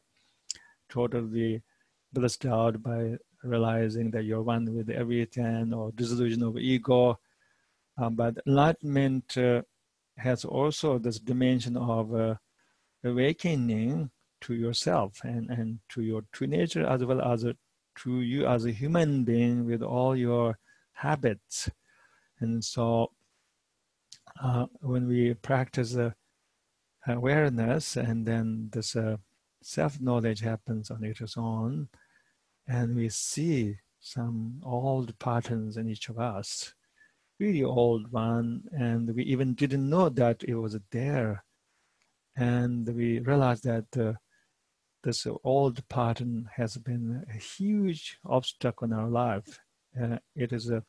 [0.89, 1.63] totally
[2.11, 7.19] blissed out by realizing that you're one with everything or dissolution of ego.
[7.97, 9.61] Um, but enlightenment uh,
[10.17, 12.35] has also this dimension of uh,
[13.03, 14.09] awakening
[14.41, 17.55] to yourself and, and to your true nature as well as a,
[17.95, 20.57] to you as a human being with all your
[20.93, 21.69] habits.
[22.39, 23.11] And so
[24.41, 26.11] uh, when we practice uh,
[27.07, 29.17] awareness and then this uh,
[29.61, 31.89] self-knowledge happens on its own
[32.67, 36.73] and we see some old patterns in each of us
[37.43, 41.43] really old one, and we even didn't know that it was there.
[42.37, 44.13] And we realized that uh,
[45.03, 49.59] this old pattern has been a huge obstacle in our life.
[50.01, 50.83] Uh, it is a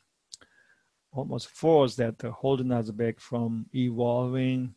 [1.13, 4.75] almost force that uh, holding us back from evolving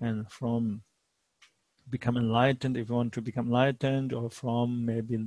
[0.00, 0.82] and from
[1.90, 5.18] becoming enlightened if you want to become enlightened or from maybe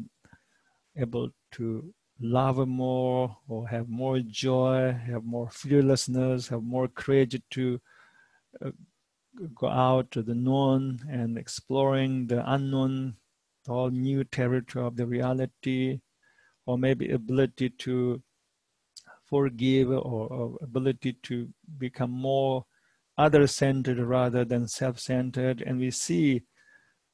[0.96, 7.82] able to love more or have more joy, have more fearlessness, have more courage to
[8.64, 8.72] uh,
[9.56, 13.16] go out to the known and exploring the unknown,
[13.68, 16.00] all new territory of the reality,
[16.66, 18.22] or maybe ability to
[19.26, 21.48] forgive or, or ability to
[21.78, 22.66] become more
[23.18, 25.62] other-centered rather than self-centered.
[25.62, 26.44] And we see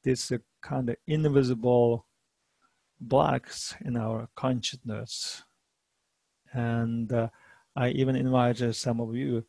[0.04, 2.06] this uh, kind of invisible
[3.00, 5.42] blocks in our consciousness.
[6.52, 7.28] And uh,
[7.76, 9.44] I even invited some of you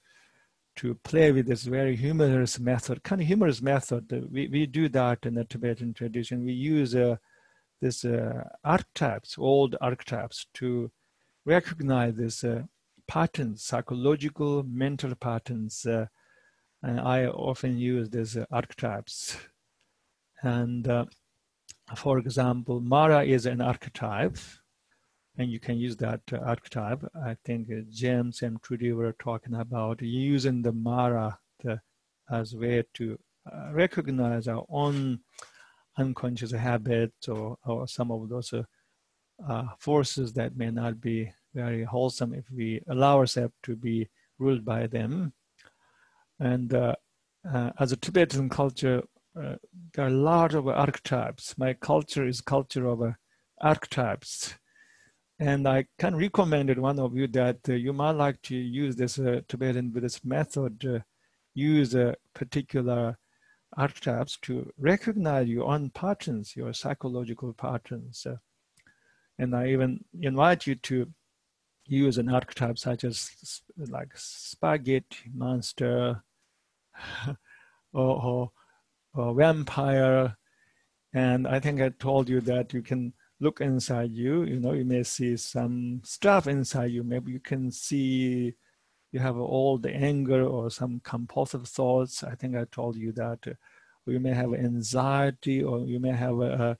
[0.78, 4.30] to play with this very humorous method, kind of humorous method.
[4.32, 6.45] We, we do that in the Tibetan tradition.
[6.45, 7.18] We use uh,
[7.82, 10.91] this uh, archetypes, old archetypes to
[11.45, 12.64] recognize these uh,
[13.08, 15.86] patterns, psychological, mental patterns.
[15.86, 16.06] Uh,
[16.82, 19.38] and I often use these uh, archetypes.
[20.41, 21.06] And uh,
[21.95, 24.37] for example, Mara is an archetype,
[25.37, 27.03] and you can use that uh, archetype.
[27.25, 31.81] I think uh, James and Trudy were talking about using the Mara to,
[32.29, 33.17] as a way to
[33.51, 35.19] uh, recognize our own
[35.97, 38.63] unconscious habits or, or some of those uh,
[39.47, 44.63] uh, forces that may not be very wholesome if we allow ourselves to be ruled
[44.63, 45.33] by them.
[46.39, 46.95] And uh,
[47.79, 49.03] as a Tibetan culture,
[49.36, 49.55] uh,
[49.93, 51.57] there are a lot of archetypes.
[51.57, 53.11] My culture is culture of uh,
[53.61, 54.55] archetypes.
[55.39, 59.19] And I can recommend one of you that uh, you might like to use this
[59.19, 60.99] uh, Tibetan Buddhist method, uh,
[61.53, 61.95] use
[62.34, 63.17] particular
[63.77, 68.25] archetypes to recognize your own patterns, your psychological patterns.
[69.38, 71.13] And I even invite you to
[71.86, 73.32] use an archetype such as
[73.77, 76.23] like spaghetti monster
[77.93, 78.51] or, or
[79.16, 80.36] a vampire.
[81.14, 84.86] And I think I told you that you can look inside you, you know, you
[84.86, 87.03] may see some stuff inside you.
[87.03, 88.53] Maybe you can see
[89.12, 92.24] you have all the anger or some compulsive thoughts.
[92.24, 93.39] I think I told you that.
[94.05, 96.78] Or you may have anxiety or you may have a,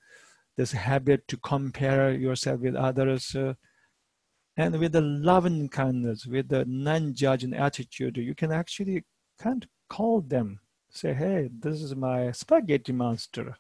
[0.58, 3.36] this habit to compare yourself with others.
[3.36, 3.54] Uh,
[4.58, 9.06] and with the loving kindness, with the non-judging attitude, you can actually
[9.40, 10.60] kind of call them
[10.90, 13.56] say, hey, this is my spaghetti monster.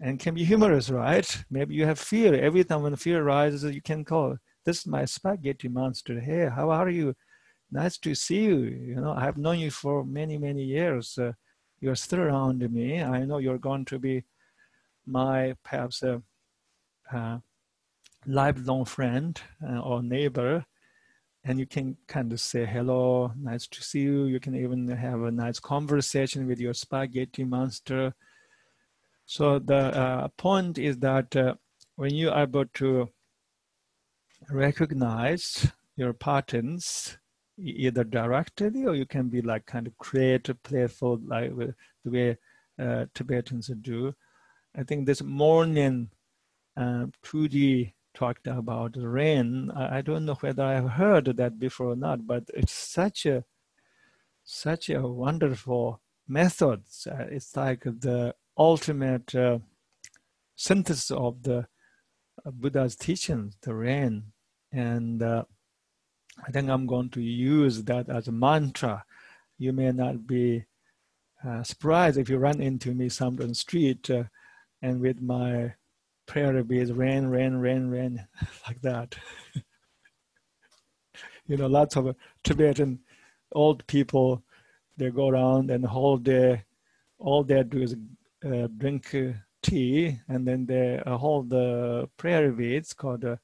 [0.00, 1.44] And can be humorous, right?
[1.50, 2.34] Maybe you have fear.
[2.34, 6.18] Every time when fear arises, you can call, this is my spaghetti monster.
[6.20, 7.14] Hey, how are you?
[7.70, 8.58] Nice to see you.
[8.58, 11.16] You know, I've known you for many, many years.
[11.18, 11.32] Uh,
[11.80, 13.02] you're still around me.
[13.02, 14.24] I know you're going to be
[15.06, 16.22] my perhaps a,
[17.12, 17.38] uh, uh,
[18.26, 20.64] lifelong friend uh, or neighbor
[21.44, 24.24] and you can kind of say hello nice to see you.
[24.24, 28.14] You can even have a nice conversation with your spaghetti monster
[29.30, 31.54] so the uh, point is that uh,
[31.94, 33.08] when you are able to
[34.50, 37.16] recognize your patterns
[37.56, 41.74] either directly or you can be like kind of creative playful like the
[42.10, 42.36] way
[42.80, 44.12] uh, tibetans do.
[44.76, 46.10] I think this morning
[46.76, 49.70] uh, Trudy talked about rain.
[49.74, 53.44] I, don't know whether I've heard that before or not, but it's such a
[54.44, 56.82] such a wonderful method.
[57.06, 59.58] Uh, it's like the ultimate uh,
[60.56, 61.66] synthesis of the
[62.44, 64.24] uh, Buddha's teachings, the rain.
[64.72, 65.44] And uh,
[66.46, 69.04] I think I'm going to use that as a mantra.
[69.58, 70.64] You may not be
[71.46, 74.24] uh, surprised if you run into me somewhere on the street uh,
[74.82, 75.74] and with my
[76.30, 78.24] prayer beads, rain, rain, rain, rain,
[78.68, 79.16] like that.
[81.48, 82.14] you know, lots of
[82.44, 83.00] Tibetan
[83.50, 84.40] old people,
[84.96, 86.64] they go around and hold their,
[87.18, 87.96] all they do is
[88.46, 93.34] uh, drink uh, tea and then they uh, hold the prayer beads called uh,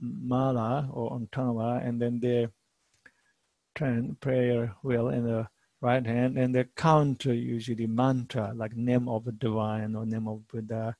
[0.00, 2.48] mala or ontama and then they
[3.76, 5.46] turn prayer wheel in the
[5.80, 10.46] right hand and they count usually mantra like name of the divine or name of
[10.48, 10.96] Buddha.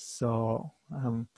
[0.00, 1.28] So um,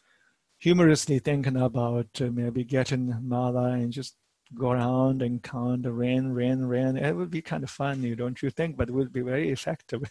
[0.58, 4.16] humorously thinking about uh, maybe getting mala and just
[4.54, 6.96] go around and count rain, rain, rain.
[6.96, 8.76] It would be kind of funny, don't you think?
[8.76, 10.02] But it would be very effective.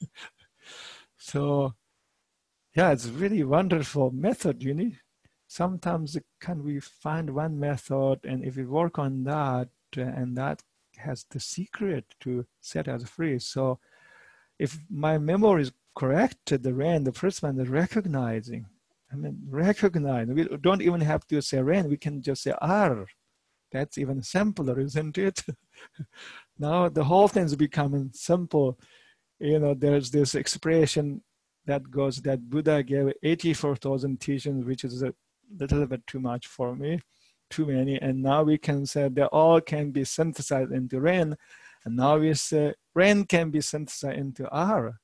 [1.16, 1.74] so
[2.74, 4.90] yeah, it's really wonderful method, you know.
[5.46, 10.62] Sometimes can we find one method and if we work on that uh, and that
[10.96, 13.38] has the secret to set us free.
[13.38, 13.78] So
[14.58, 18.66] if my memory is correct, the rain, the first one is recognizing.
[19.12, 20.28] I mean, recognize.
[20.28, 21.88] We don't even have to say rain.
[21.88, 23.06] We can just say ar.
[23.72, 25.42] That's even simpler, isn't it?
[26.58, 28.78] now the whole thing's becoming simple.
[29.38, 31.22] You know, there's this expression
[31.66, 35.14] that goes that Buddha gave 84,000 teachings, which is a
[35.58, 37.00] little bit too much for me,
[37.48, 38.00] too many.
[38.00, 41.36] And now we can say they all can be synthesized into rain.
[41.84, 45.00] And now we say rain can be synthesized into R.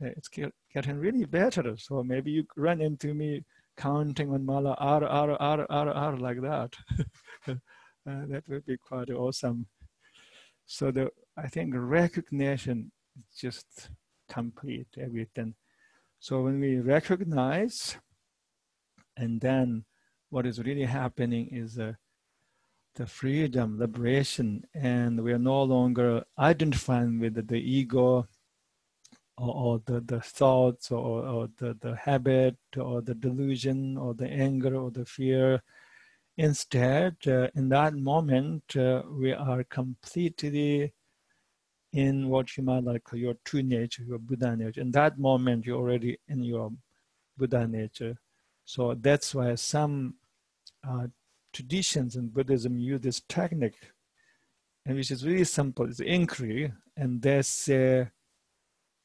[0.00, 1.76] It's getting really better.
[1.78, 3.44] So maybe you run into me
[3.76, 6.74] counting on Mala R, R, R, R, R like that.
[7.48, 7.54] uh,
[8.04, 9.66] that would be quite awesome.
[10.66, 13.90] So the I think recognition is just
[14.28, 15.54] complete everything.
[16.18, 17.96] So when we recognize,
[19.16, 19.84] and then
[20.30, 21.92] what is really happening is uh,
[22.96, 28.26] the freedom, liberation, and we are no longer identifying with the ego
[29.38, 34.28] or, or, the, the thoughts or, or the, the habit or the delusion or the
[34.28, 35.62] anger or the fear.
[36.38, 40.92] Instead, uh, in that moment, uh, we are completely
[41.92, 44.82] in what you might like your true nature, your Buddha nature.
[44.82, 46.70] In that moment, you're already in your
[47.38, 48.16] Buddha nature.
[48.64, 50.16] So that's why some
[50.86, 51.06] uh,
[51.52, 53.78] traditions in Buddhism use this technique,
[54.84, 55.86] and which is really simple.
[55.86, 58.08] It's inquiry, and they say,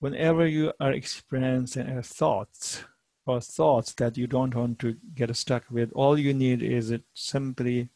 [0.01, 2.83] whenever you are experiencing a thoughts
[3.27, 7.03] or thoughts that you don't want to get stuck with, all you need is it
[7.13, 7.87] simply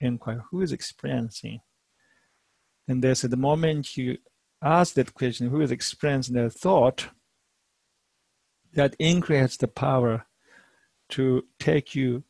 [0.00, 1.60] inquire who is experiencing.
[2.88, 4.18] And they say the moment you
[4.60, 7.08] ask that question, who is experiencing their thought,
[8.72, 10.26] that increases the power
[11.10, 12.24] to take you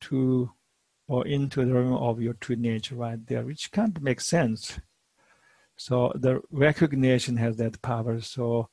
[0.00, 0.50] to
[1.06, 4.80] or into the realm of your true nature right there, which can't make sense.
[5.78, 8.20] So the recognition has that power.
[8.20, 8.68] So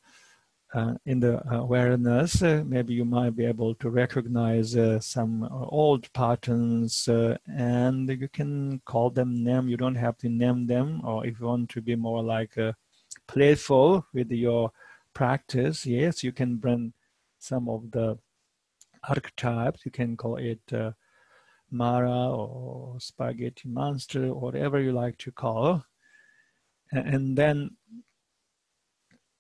[0.74, 6.12] uh, in the awareness, uh, maybe you might be able to recognize uh, some old
[6.14, 9.70] patterns uh, and you can call them name.
[9.70, 12.74] You don't have to name them, or if you want to be more like uh,
[13.28, 14.72] playful with your
[15.14, 16.92] practice, yes, you can bring
[17.38, 18.18] some of the
[19.08, 19.86] archetypes.
[19.86, 20.92] You can call it uh,
[21.70, 25.86] Mara or spaghetti monster, whatever you like to call,
[26.98, 27.72] and, then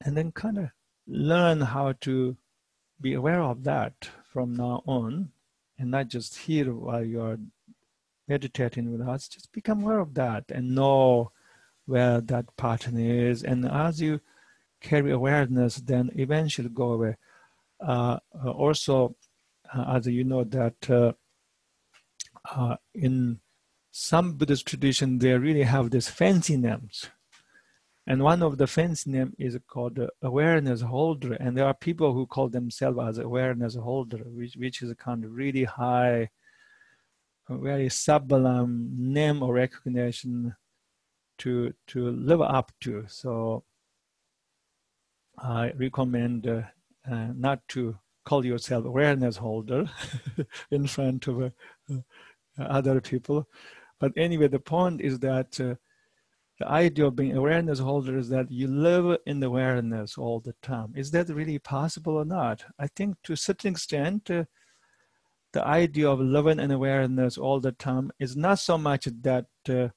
[0.01, 0.69] and then kind of
[1.07, 2.37] learn how to
[2.99, 5.29] be aware of that from now on
[5.77, 7.37] and not just here while you're
[8.27, 9.27] meditating with us.
[9.27, 11.31] Just become aware of that and know
[11.85, 13.43] where that pattern is.
[13.43, 14.21] And as you
[14.81, 17.17] carry awareness then eventually go away.
[17.79, 19.15] Uh, uh also
[19.73, 21.11] uh, as you know that uh,
[22.53, 23.39] uh in
[23.91, 27.09] some buddhist tradition they really have these fancy names
[28.07, 31.33] and one of the fence name is called awareness holder.
[31.33, 35.25] And there are people who call themselves as awareness holder, which, which is a kind
[35.25, 36.29] of really high,
[37.49, 40.55] very sublime name or recognition
[41.39, 43.05] to, to live up to.
[43.07, 43.63] So
[45.39, 46.61] I recommend uh,
[47.11, 49.89] uh, not to call yourself awareness holder
[50.71, 51.95] in front of uh,
[52.59, 53.47] other people.
[53.99, 55.75] But anyway, the point is that uh,
[56.59, 60.55] the idea of being awareness holder is that you live in the awareness all the
[60.61, 60.93] time.
[60.95, 62.63] Is that really possible or not?
[62.79, 64.45] I think to a certain extent, uh,
[65.51, 69.89] the idea of living in awareness all the time is not so much that uh,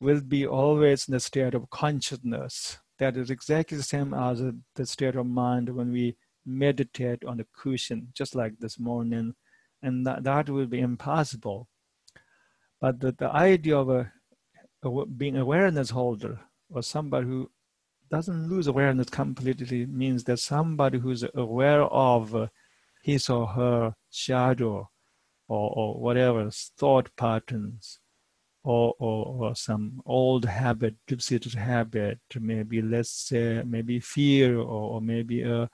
[0.00, 2.78] will be always in the state of consciousness.
[2.98, 4.42] That is exactly the same as
[4.74, 9.34] the state of mind when we meditate on the cushion, just like this morning,
[9.82, 11.68] and that, that will be impossible.
[12.80, 14.12] But the, the idea of a
[14.90, 17.50] being awareness holder or somebody who
[18.10, 22.50] doesn't lose awareness completely means that somebody who's aware of
[23.02, 24.88] his or her shadow
[25.48, 28.00] or, or whatever thought patterns
[28.64, 35.00] or, or, or some old habit, deep-seated habit, maybe let's say maybe fear or, or
[35.00, 35.70] maybe a,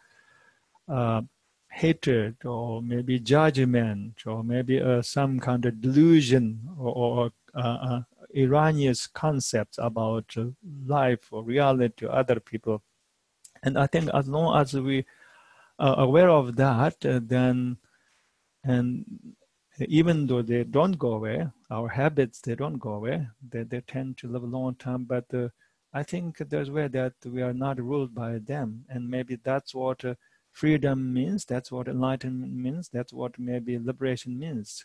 [0.89, 1.25] a,
[1.71, 8.01] hatred or maybe judgment or maybe a, some kind of delusion or, or uh, uh,
[8.37, 10.35] erroneous concepts about
[10.87, 12.83] life or reality to other people.
[13.63, 15.05] And I think as long as we
[15.79, 17.79] are aware of that, uh, then
[18.65, 19.05] and
[19.81, 23.27] even though they don't go away, our habits they don't go away.
[23.49, 25.49] They they tend to live a long time, but uh,
[25.93, 29.75] I think there's a way that we are not ruled by them, and maybe that's
[29.75, 30.15] what uh,
[30.53, 31.45] freedom means.
[31.45, 32.89] That's what enlightenment means.
[32.89, 34.85] That's what maybe liberation means.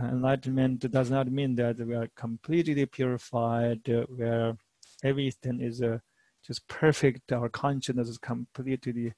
[0.00, 4.56] Enlightenment does not mean that we are completely purified, where
[5.04, 5.98] everything is uh,
[6.44, 7.32] just perfect.
[7.32, 9.14] Our consciousness is completely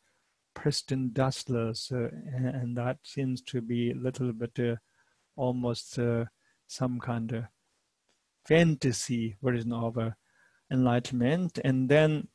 [0.55, 4.77] pristine, dustless, uh, and that seems to be a little bit uh,
[5.37, 6.25] almost uh,
[6.67, 7.45] some kind of
[8.45, 10.11] fantasy version of uh,
[10.71, 11.59] enlightenment.
[11.65, 12.29] And then,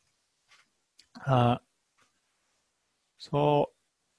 [1.28, 1.58] uh,
[3.18, 3.70] so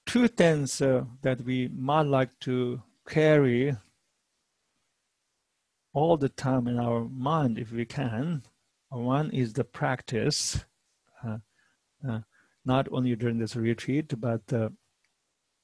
[0.05, 3.75] two things that we might like to carry
[5.93, 8.43] all the time in our mind if we can.
[8.89, 10.65] One is the practice
[12.65, 14.69] not only during this retreat, but uh,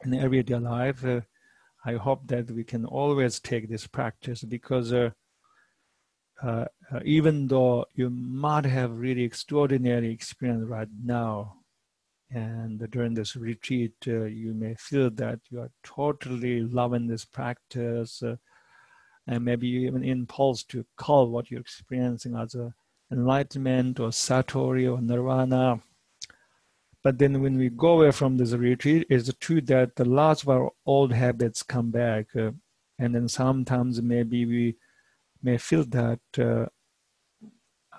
[0.03, 1.05] in everyday life.
[1.05, 1.21] Uh,
[1.85, 5.11] I hope that we can always take this practice because uh,
[6.43, 11.55] uh, uh, even though you might have really extraordinary experience right now,
[12.31, 18.21] and during this retreat, uh, you may feel that you are totally loving this practice,
[19.29, 22.73] and maybe you even impulse to call what you're experiencing as a
[23.11, 25.81] enlightenment or satori or nirvana
[27.03, 30.49] but then when we go away from this retreat, it's true that the lots of
[30.49, 32.27] our old habits come back.
[32.35, 32.51] Uh,
[32.97, 34.75] and then sometimes maybe we
[35.41, 36.65] may feel that uh,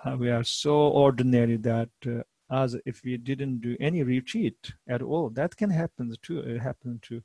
[0.05, 2.21] uh, we are so ordinary that uh,
[2.51, 5.29] as if we didn't do any retreat at all.
[5.29, 6.39] That can happen too.
[6.39, 7.23] It happened to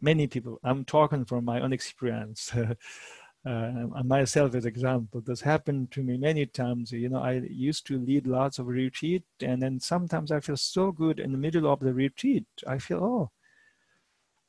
[0.00, 0.60] many people.
[0.62, 2.52] I'm talking from my own experience.
[3.46, 6.90] uh, myself as example this happened to me many times.
[6.90, 10.90] You know i used to lead lots of retreat and then sometimes i feel so
[10.90, 12.46] good in the middle of the retreat.
[12.66, 13.30] I feel oh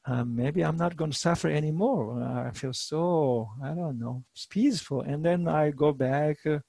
[0.06, 2.24] um, maybe i'm not going to suffer anymore.
[2.24, 5.02] I feel so i don't know peaceful.
[5.02, 6.60] And then i go back uh,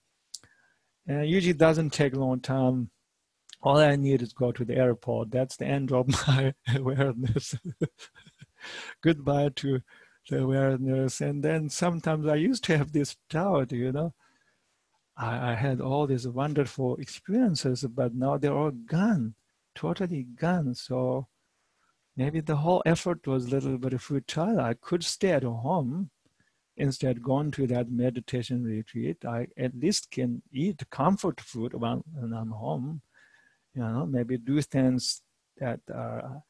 [1.06, 2.90] and usually doesn't take a long time.
[3.62, 5.30] All i need is go to the airport.
[5.30, 7.54] That's the end of my awareness.
[9.02, 9.80] Goodbye to
[10.28, 11.20] the awareness.
[11.20, 14.14] And then sometimes I used to have this doubt, you know.
[15.16, 19.34] I, I had all these wonderful experiences, but now they're all gone,
[19.74, 20.74] totally gone.
[20.74, 21.26] So
[22.16, 24.60] maybe the whole effort was a little bit futile.
[24.60, 26.10] I could stay at home
[26.76, 29.24] instead going to that meditation retreat.
[29.24, 33.02] I at least can eat comfort food when, when I'm home.
[33.74, 35.22] You know, maybe do things
[35.58, 36.42] that are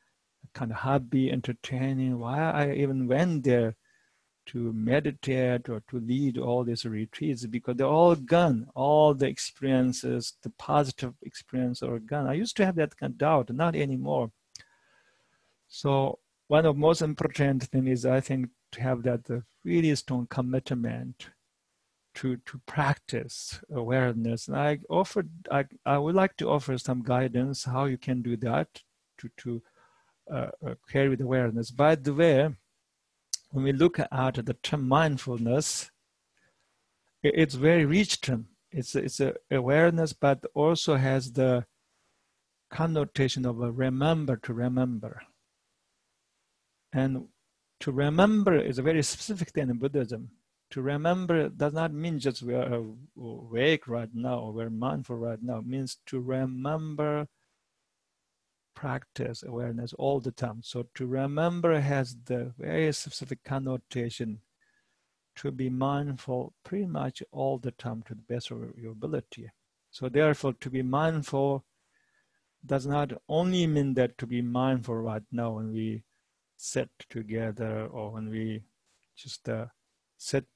[0.55, 2.18] kind of happy, entertaining.
[2.18, 3.76] Why I even went there
[4.46, 8.66] to meditate or to lead all these retreats because they're all gone.
[8.74, 12.26] All the experiences, the positive experience are gone.
[12.26, 14.30] I used to have that kind of doubt, not anymore.
[15.68, 20.26] So one of most important thing is I think to have that uh, really strong
[20.26, 21.28] commitment
[22.14, 24.49] to to practice awareness.
[24.49, 28.36] And I offered I I would like to offer some guidance how you can do
[28.38, 28.82] that
[29.18, 29.62] to to
[30.31, 31.70] uh, uh, carry the awareness.
[31.70, 32.49] By the way,
[33.51, 35.91] when we look at the term mindfulness,
[37.22, 38.49] it's very rich term.
[38.70, 41.64] It's it's a awareness, but also has the
[42.70, 45.22] connotation of a remember to remember.
[46.93, 47.29] And
[47.81, 50.31] to remember is a very specific thing in Buddhism.
[50.72, 52.85] To remember does not mean just we are
[53.16, 55.59] awake right now or we're mindful right now.
[55.59, 57.26] It means to remember
[58.79, 60.61] practice awareness all the time.
[60.62, 64.41] So to remember has the very specific connotation
[65.35, 69.51] to be mindful pretty much all the time to the best of your ability.
[69.91, 71.64] So therefore, to be mindful
[72.64, 76.05] does not only mean that to be mindful right now when we
[76.57, 78.62] sit together or when we
[79.16, 79.66] just uh,
[80.16, 80.47] sit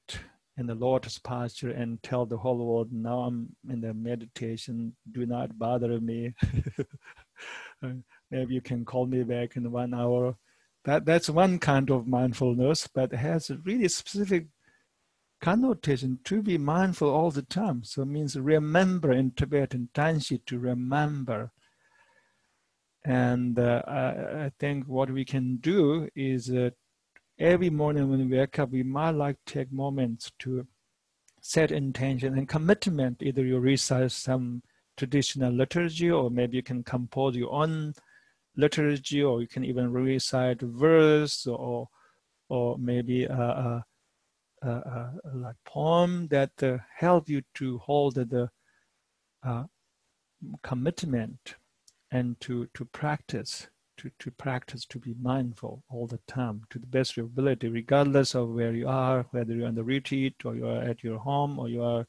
[0.57, 5.25] in the lotus posture and tell the whole world, now I'm in the meditation, do
[5.25, 6.33] not bother me.
[8.31, 10.35] maybe you can call me back in one hour.
[10.85, 14.47] That, that's one kind of mindfulness, but has a really specific
[15.41, 17.83] connotation to be mindful all the time.
[17.83, 21.51] So it means remember in Tibetan Tanshi to remember.
[23.05, 26.69] And uh, I, I, think what we can do is uh,
[27.43, 30.65] every morning when we wake up, we might like take moments to
[31.41, 33.21] set intention and commitment.
[33.21, 34.63] Either you recite some
[34.95, 37.93] traditional liturgy, or maybe you can compose your own
[38.55, 41.89] liturgy, or you can even recite verse, or
[42.47, 43.85] or maybe a, a,
[44.61, 48.49] a, a like poem that uh, help you to hold the
[49.45, 49.63] uh,
[50.61, 51.55] commitment
[52.09, 53.67] and to to practice
[54.03, 57.69] to, to practice to be mindful all the time to the best of your ability,
[57.69, 61.17] regardless of where you are, whether you're on the retreat or you are at your
[61.17, 62.05] home or you are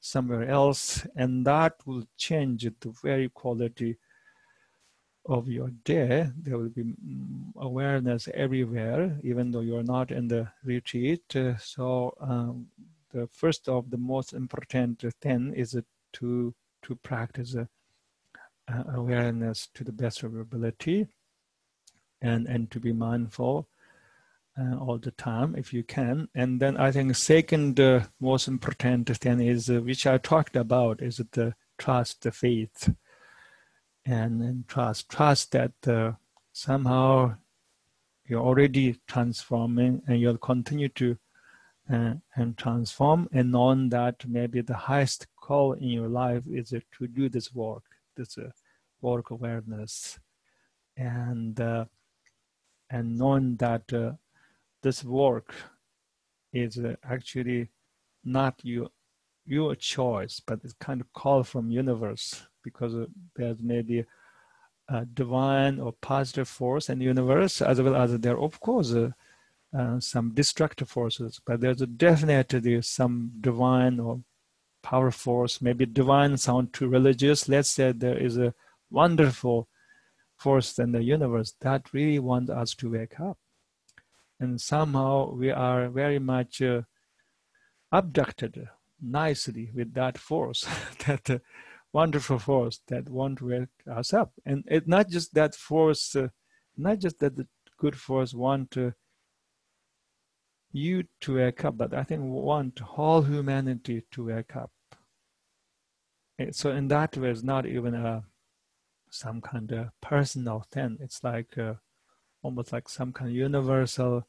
[0.00, 1.06] somewhere else.
[1.16, 3.96] And that will change the very quality
[5.24, 6.28] of your day.
[6.36, 6.92] There will be
[7.56, 11.22] awareness everywhere, even though you're not in the retreat.
[11.34, 12.66] Uh, so um,
[13.10, 15.76] the first of the most important thing is
[16.14, 17.64] to to practice uh,
[18.66, 21.06] uh, awareness to the best of your ability
[22.22, 23.68] and, and to be mindful
[24.58, 26.28] uh, all the time if you can.
[26.34, 31.02] And then I think second uh, most important thing is, uh, which I talked about,
[31.02, 32.90] is the trust, the faith,
[34.06, 35.08] and, and trust.
[35.08, 36.12] Trust that uh,
[36.52, 37.36] somehow
[38.26, 41.18] you're already transforming and you'll continue to
[41.92, 47.06] uh, and transform and knowing that maybe the highest call in your life is to
[47.08, 47.82] do this work,
[48.16, 48.50] this uh,
[49.00, 50.18] work awareness.
[50.96, 51.60] And
[52.92, 54.12] and knowing that uh,
[54.82, 55.54] this work
[56.52, 57.70] is uh, actually
[58.22, 58.88] not your
[59.44, 64.04] your choice, but it's kind of call from universe because uh, there's maybe
[64.88, 68.92] a divine or positive force in the universe, as well as there, are of course,
[68.92, 69.10] uh,
[69.76, 71.40] uh, some destructive forces.
[71.44, 74.20] But there's definitely some divine or
[74.82, 75.60] power force.
[75.60, 77.48] Maybe divine sound too religious.
[77.48, 78.54] Let's say there is a
[78.90, 79.68] wonderful
[80.42, 83.38] force in the universe that really wants us to wake up.
[84.40, 86.82] And somehow we are very much uh,
[87.92, 88.68] abducted
[89.00, 90.66] nicely with that force,
[91.06, 91.38] that uh,
[91.92, 94.32] wonderful force that won't wake us up.
[94.44, 96.28] And it's not just that force, uh,
[96.76, 97.46] not just that the
[97.78, 98.90] good force want uh,
[100.72, 104.70] you to wake up, but I think want all humanity to wake up.
[106.50, 108.24] So in that way, it's not even a
[109.12, 110.98] some kind of personal thing.
[111.00, 111.74] It's like uh,
[112.42, 114.26] almost like some kind of universal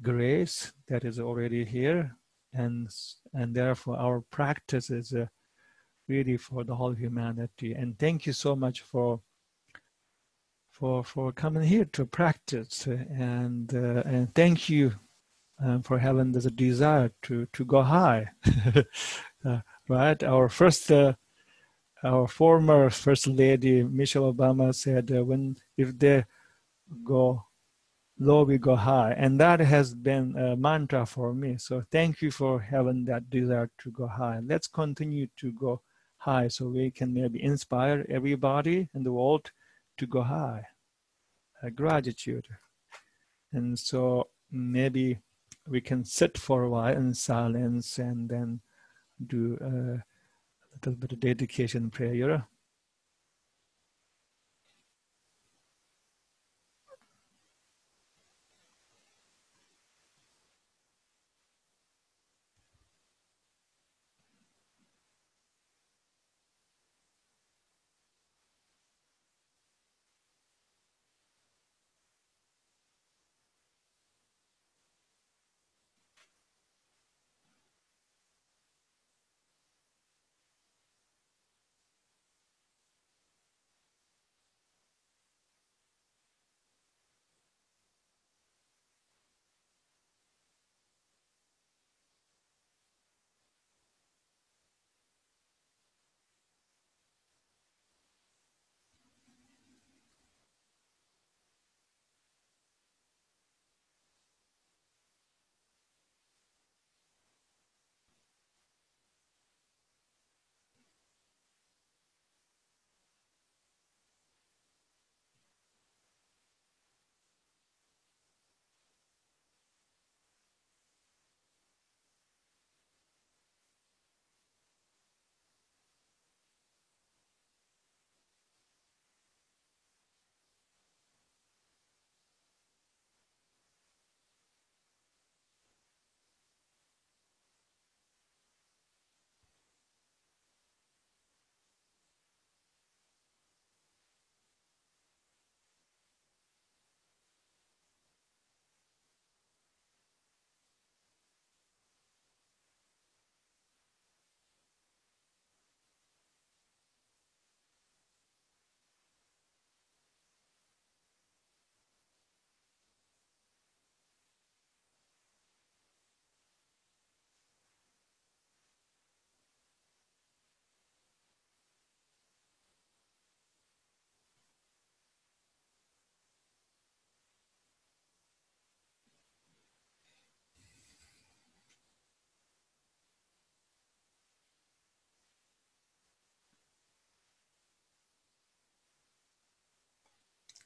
[0.00, 2.16] grace that is already here,
[2.52, 2.88] and
[3.32, 5.26] and therefore our practice is uh,
[6.08, 7.72] really for the whole humanity.
[7.74, 9.20] And thank you so much for
[10.72, 14.94] for for coming here to practice, and uh, and thank you
[15.62, 18.30] um, for having this desire to to go high.
[19.44, 21.14] Uh, right, our first uh,
[22.04, 26.24] our former First Lady Michelle Obama said, uh, "When if they
[27.04, 27.44] go
[28.18, 31.58] low, we go high," and that has been a mantra for me.
[31.58, 34.40] So thank you for having that desire to go high.
[34.40, 35.80] Let's continue to go
[36.18, 39.50] high, so we can maybe inspire everybody in the world
[39.98, 40.66] to go high.
[41.62, 42.48] Uh, gratitude,
[43.52, 45.18] and so maybe
[45.68, 48.60] we can sit for a while in silence and then
[49.24, 49.56] do.
[49.60, 50.02] Uh,
[50.74, 52.46] little bit of dedication prayer.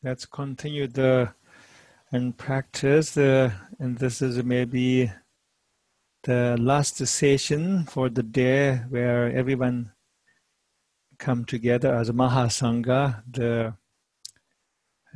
[0.07, 1.29] Let's continue the
[2.13, 3.17] and practice.
[3.17, 3.51] Uh,
[3.81, 5.11] and this is maybe
[6.23, 9.91] the last session for the day where everyone
[11.19, 13.75] come together as Mahasangha, the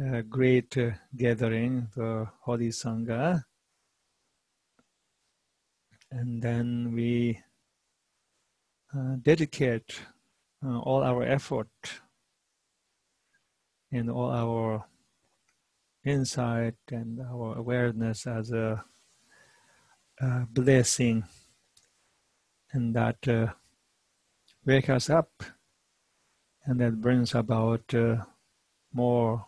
[0.05, 3.45] uh, great uh, gathering, the Holy Sangha.
[6.11, 7.38] And then we
[8.93, 10.01] uh, dedicate
[10.66, 11.68] uh, all our effort
[13.93, 14.84] and all our
[16.05, 18.82] insight and our awareness as a,
[20.20, 21.24] a blessing
[22.72, 23.49] and that uh,
[24.64, 25.43] wake us up
[26.64, 28.16] and that brings about uh,
[28.93, 29.47] more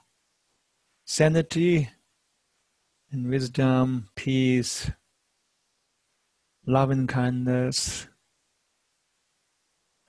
[1.05, 1.89] sanity
[3.11, 4.91] and wisdom, peace,
[6.67, 8.09] love and kindness.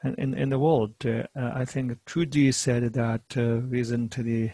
[0.03, 4.53] In, in the world, uh, I think Trudy said that uh, recently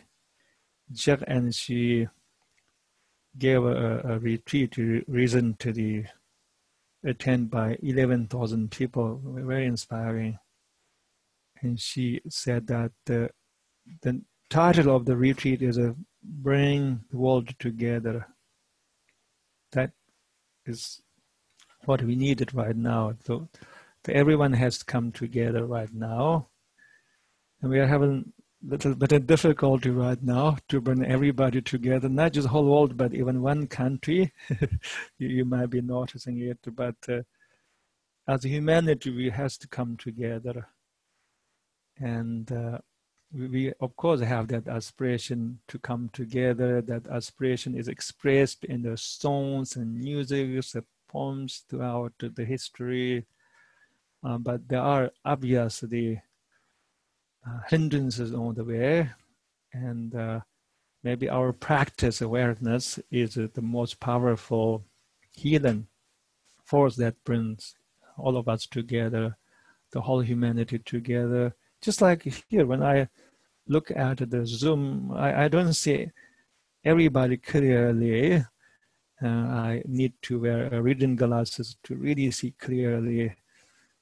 [0.92, 2.08] Jack and she
[3.38, 4.76] gave a, a retreat
[5.08, 6.06] recently
[7.04, 10.38] attended by 11,000 people, very inspiring.
[11.62, 13.30] And she said that the,
[14.02, 18.28] the title of the retreat is a bring the world together.
[19.72, 19.92] That
[20.66, 21.02] is
[21.86, 23.14] what we needed right now.
[23.24, 23.48] So
[24.10, 26.48] everyone has come together right now.
[27.62, 28.34] And we are having
[28.64, 32.66] a little bit of difficulty right now to bring everybody together, not just the whole
[32.66, 34.34] world, but even one country.
[35.18, 37.22] you, you, might be noticing it, but uh,
[38.28, 40.68] as humanity, we has to come together.
[41.98, 42.80] And uh,
[43.34, 46.82] we, we, of course, have that aspiration to come together.
[46.82, 53.26] That aspiration is expressed in the songs and music, the poems throughout the history.
[54.24, 56.22] Uh, but there are obviously
[57.48, 59.10] uh, hindrances on the way
[59.74, 60.40] and uh,
[61.04, 64.84] maybe our practice awareness is the most powerful
[65.32, 65.88] healing
[66.66, 67.76] force that brings
[68.18, 69.38] all of us together
[69.92, 71.56] the whole humanity together.
[71.82, 73.08] Just like here when i
[73.68, 76.10] look at the zoom i, I don't see
[76.84, 78.44] everybody clearly.
[79.22, 83.36] Uh, i need to wear reading glasses to really see clearly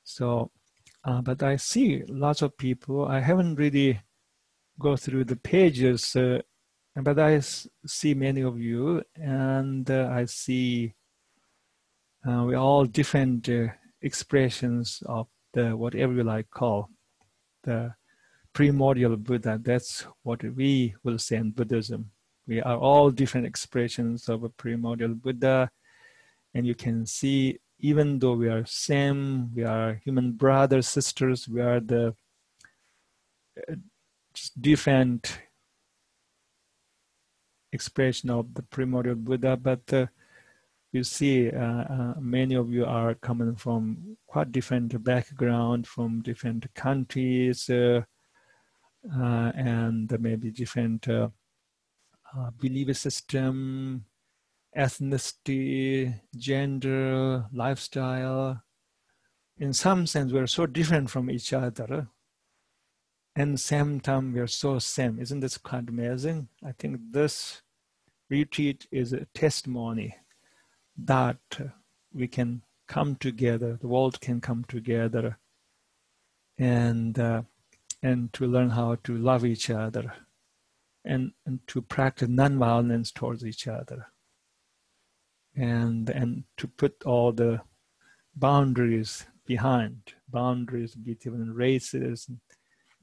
[0.07, 0.49] so
[1.03, 3.05] uh, but I see lots of people.
[3.05, 3.99] I haven't really
[4.79, 6.41] go through the pages, uh,
[6.95, 10.93] but I see many of you, and uh, I see
[12.27, 13.67] uh, we all different uh,
[14.01, 16.89] expressions of the whatever you like call
[17.63, 17.93] the
[18.53, 19.59] primordial Buddha.
[19.61, 22.11] That's what we will say in Buddhism.
[22.47, 25.69] We are all different expressions of a primordial Buddha,
[26.53, 31.61] and you can see even though we are same, we are human brothers, sisters, we
[31.61, 32.15] are the
[33.69, 33.75] uh,
[34.59, 35.39] different
[37.71, 40.07] expression of the primordial Buddha, but uh,
[40.91, 46.65] you see uh, uh, many of you are coming from quite different background, from different
[46.73, 48.01] countries, uh,
[49.13, 51.07] uh, and maybe different
[52.59, 54.05] belief system,
[54.75, 58.63] ethnicity, gender, lifestyle.
[59.57, 62.07] In some sense, we're so different from each other.
[63.35, 65.19] And same time, we're so same.
[65.19, 66.49] Isn't this quite amazing?
[66.65, 67.61] I think this
[68.29, 70.15] retreat is a testimony
[70.97, 71.37] that
[72.13, 75.37] we can come together, the world can come together,
[76.57, 77.43] and uh,
[78.01, 80.13] and to learn how to love each other,
[81.05, 84.07] and, and to practice nonviolence towards each other
[85.57, 87.59] and and to put all the
[88.35, 92.29] boundaries behind boundaries between races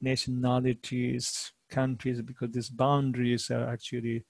[0.01, 4.25] nationalities countries because these boundaries are actually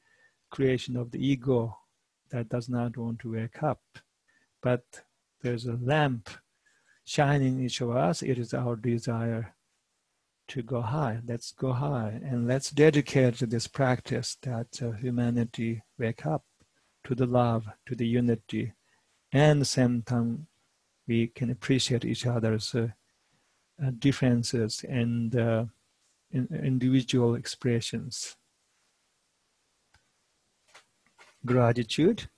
[0.50, 1.76] creation of the ego
[2.30, 3.82] that does not want to wake up.
[4.62, 4.84] But
[5.42, 6.30] there's a lamp
[7.04, 8.22] shining in each of us.
[8.22, 9.54] It is our desire
[10.48, 11.20] to go high.
[11.26, 16.44] Let's go high and let's dedicate to this practice that uh, humanity wake up
[17.04, 18.72] to the love, to the unity,
[19.32, 20.46] and the same time
[21.06, 22.88] we can appreciate each other's uh,
[23.82, 25.64] uh, differences and uh,
[26.30, 28.36] in, individual expressions.
[31.44, 32.28] Gratitude.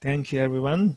[0.00, 0.96] Thank you, everyone.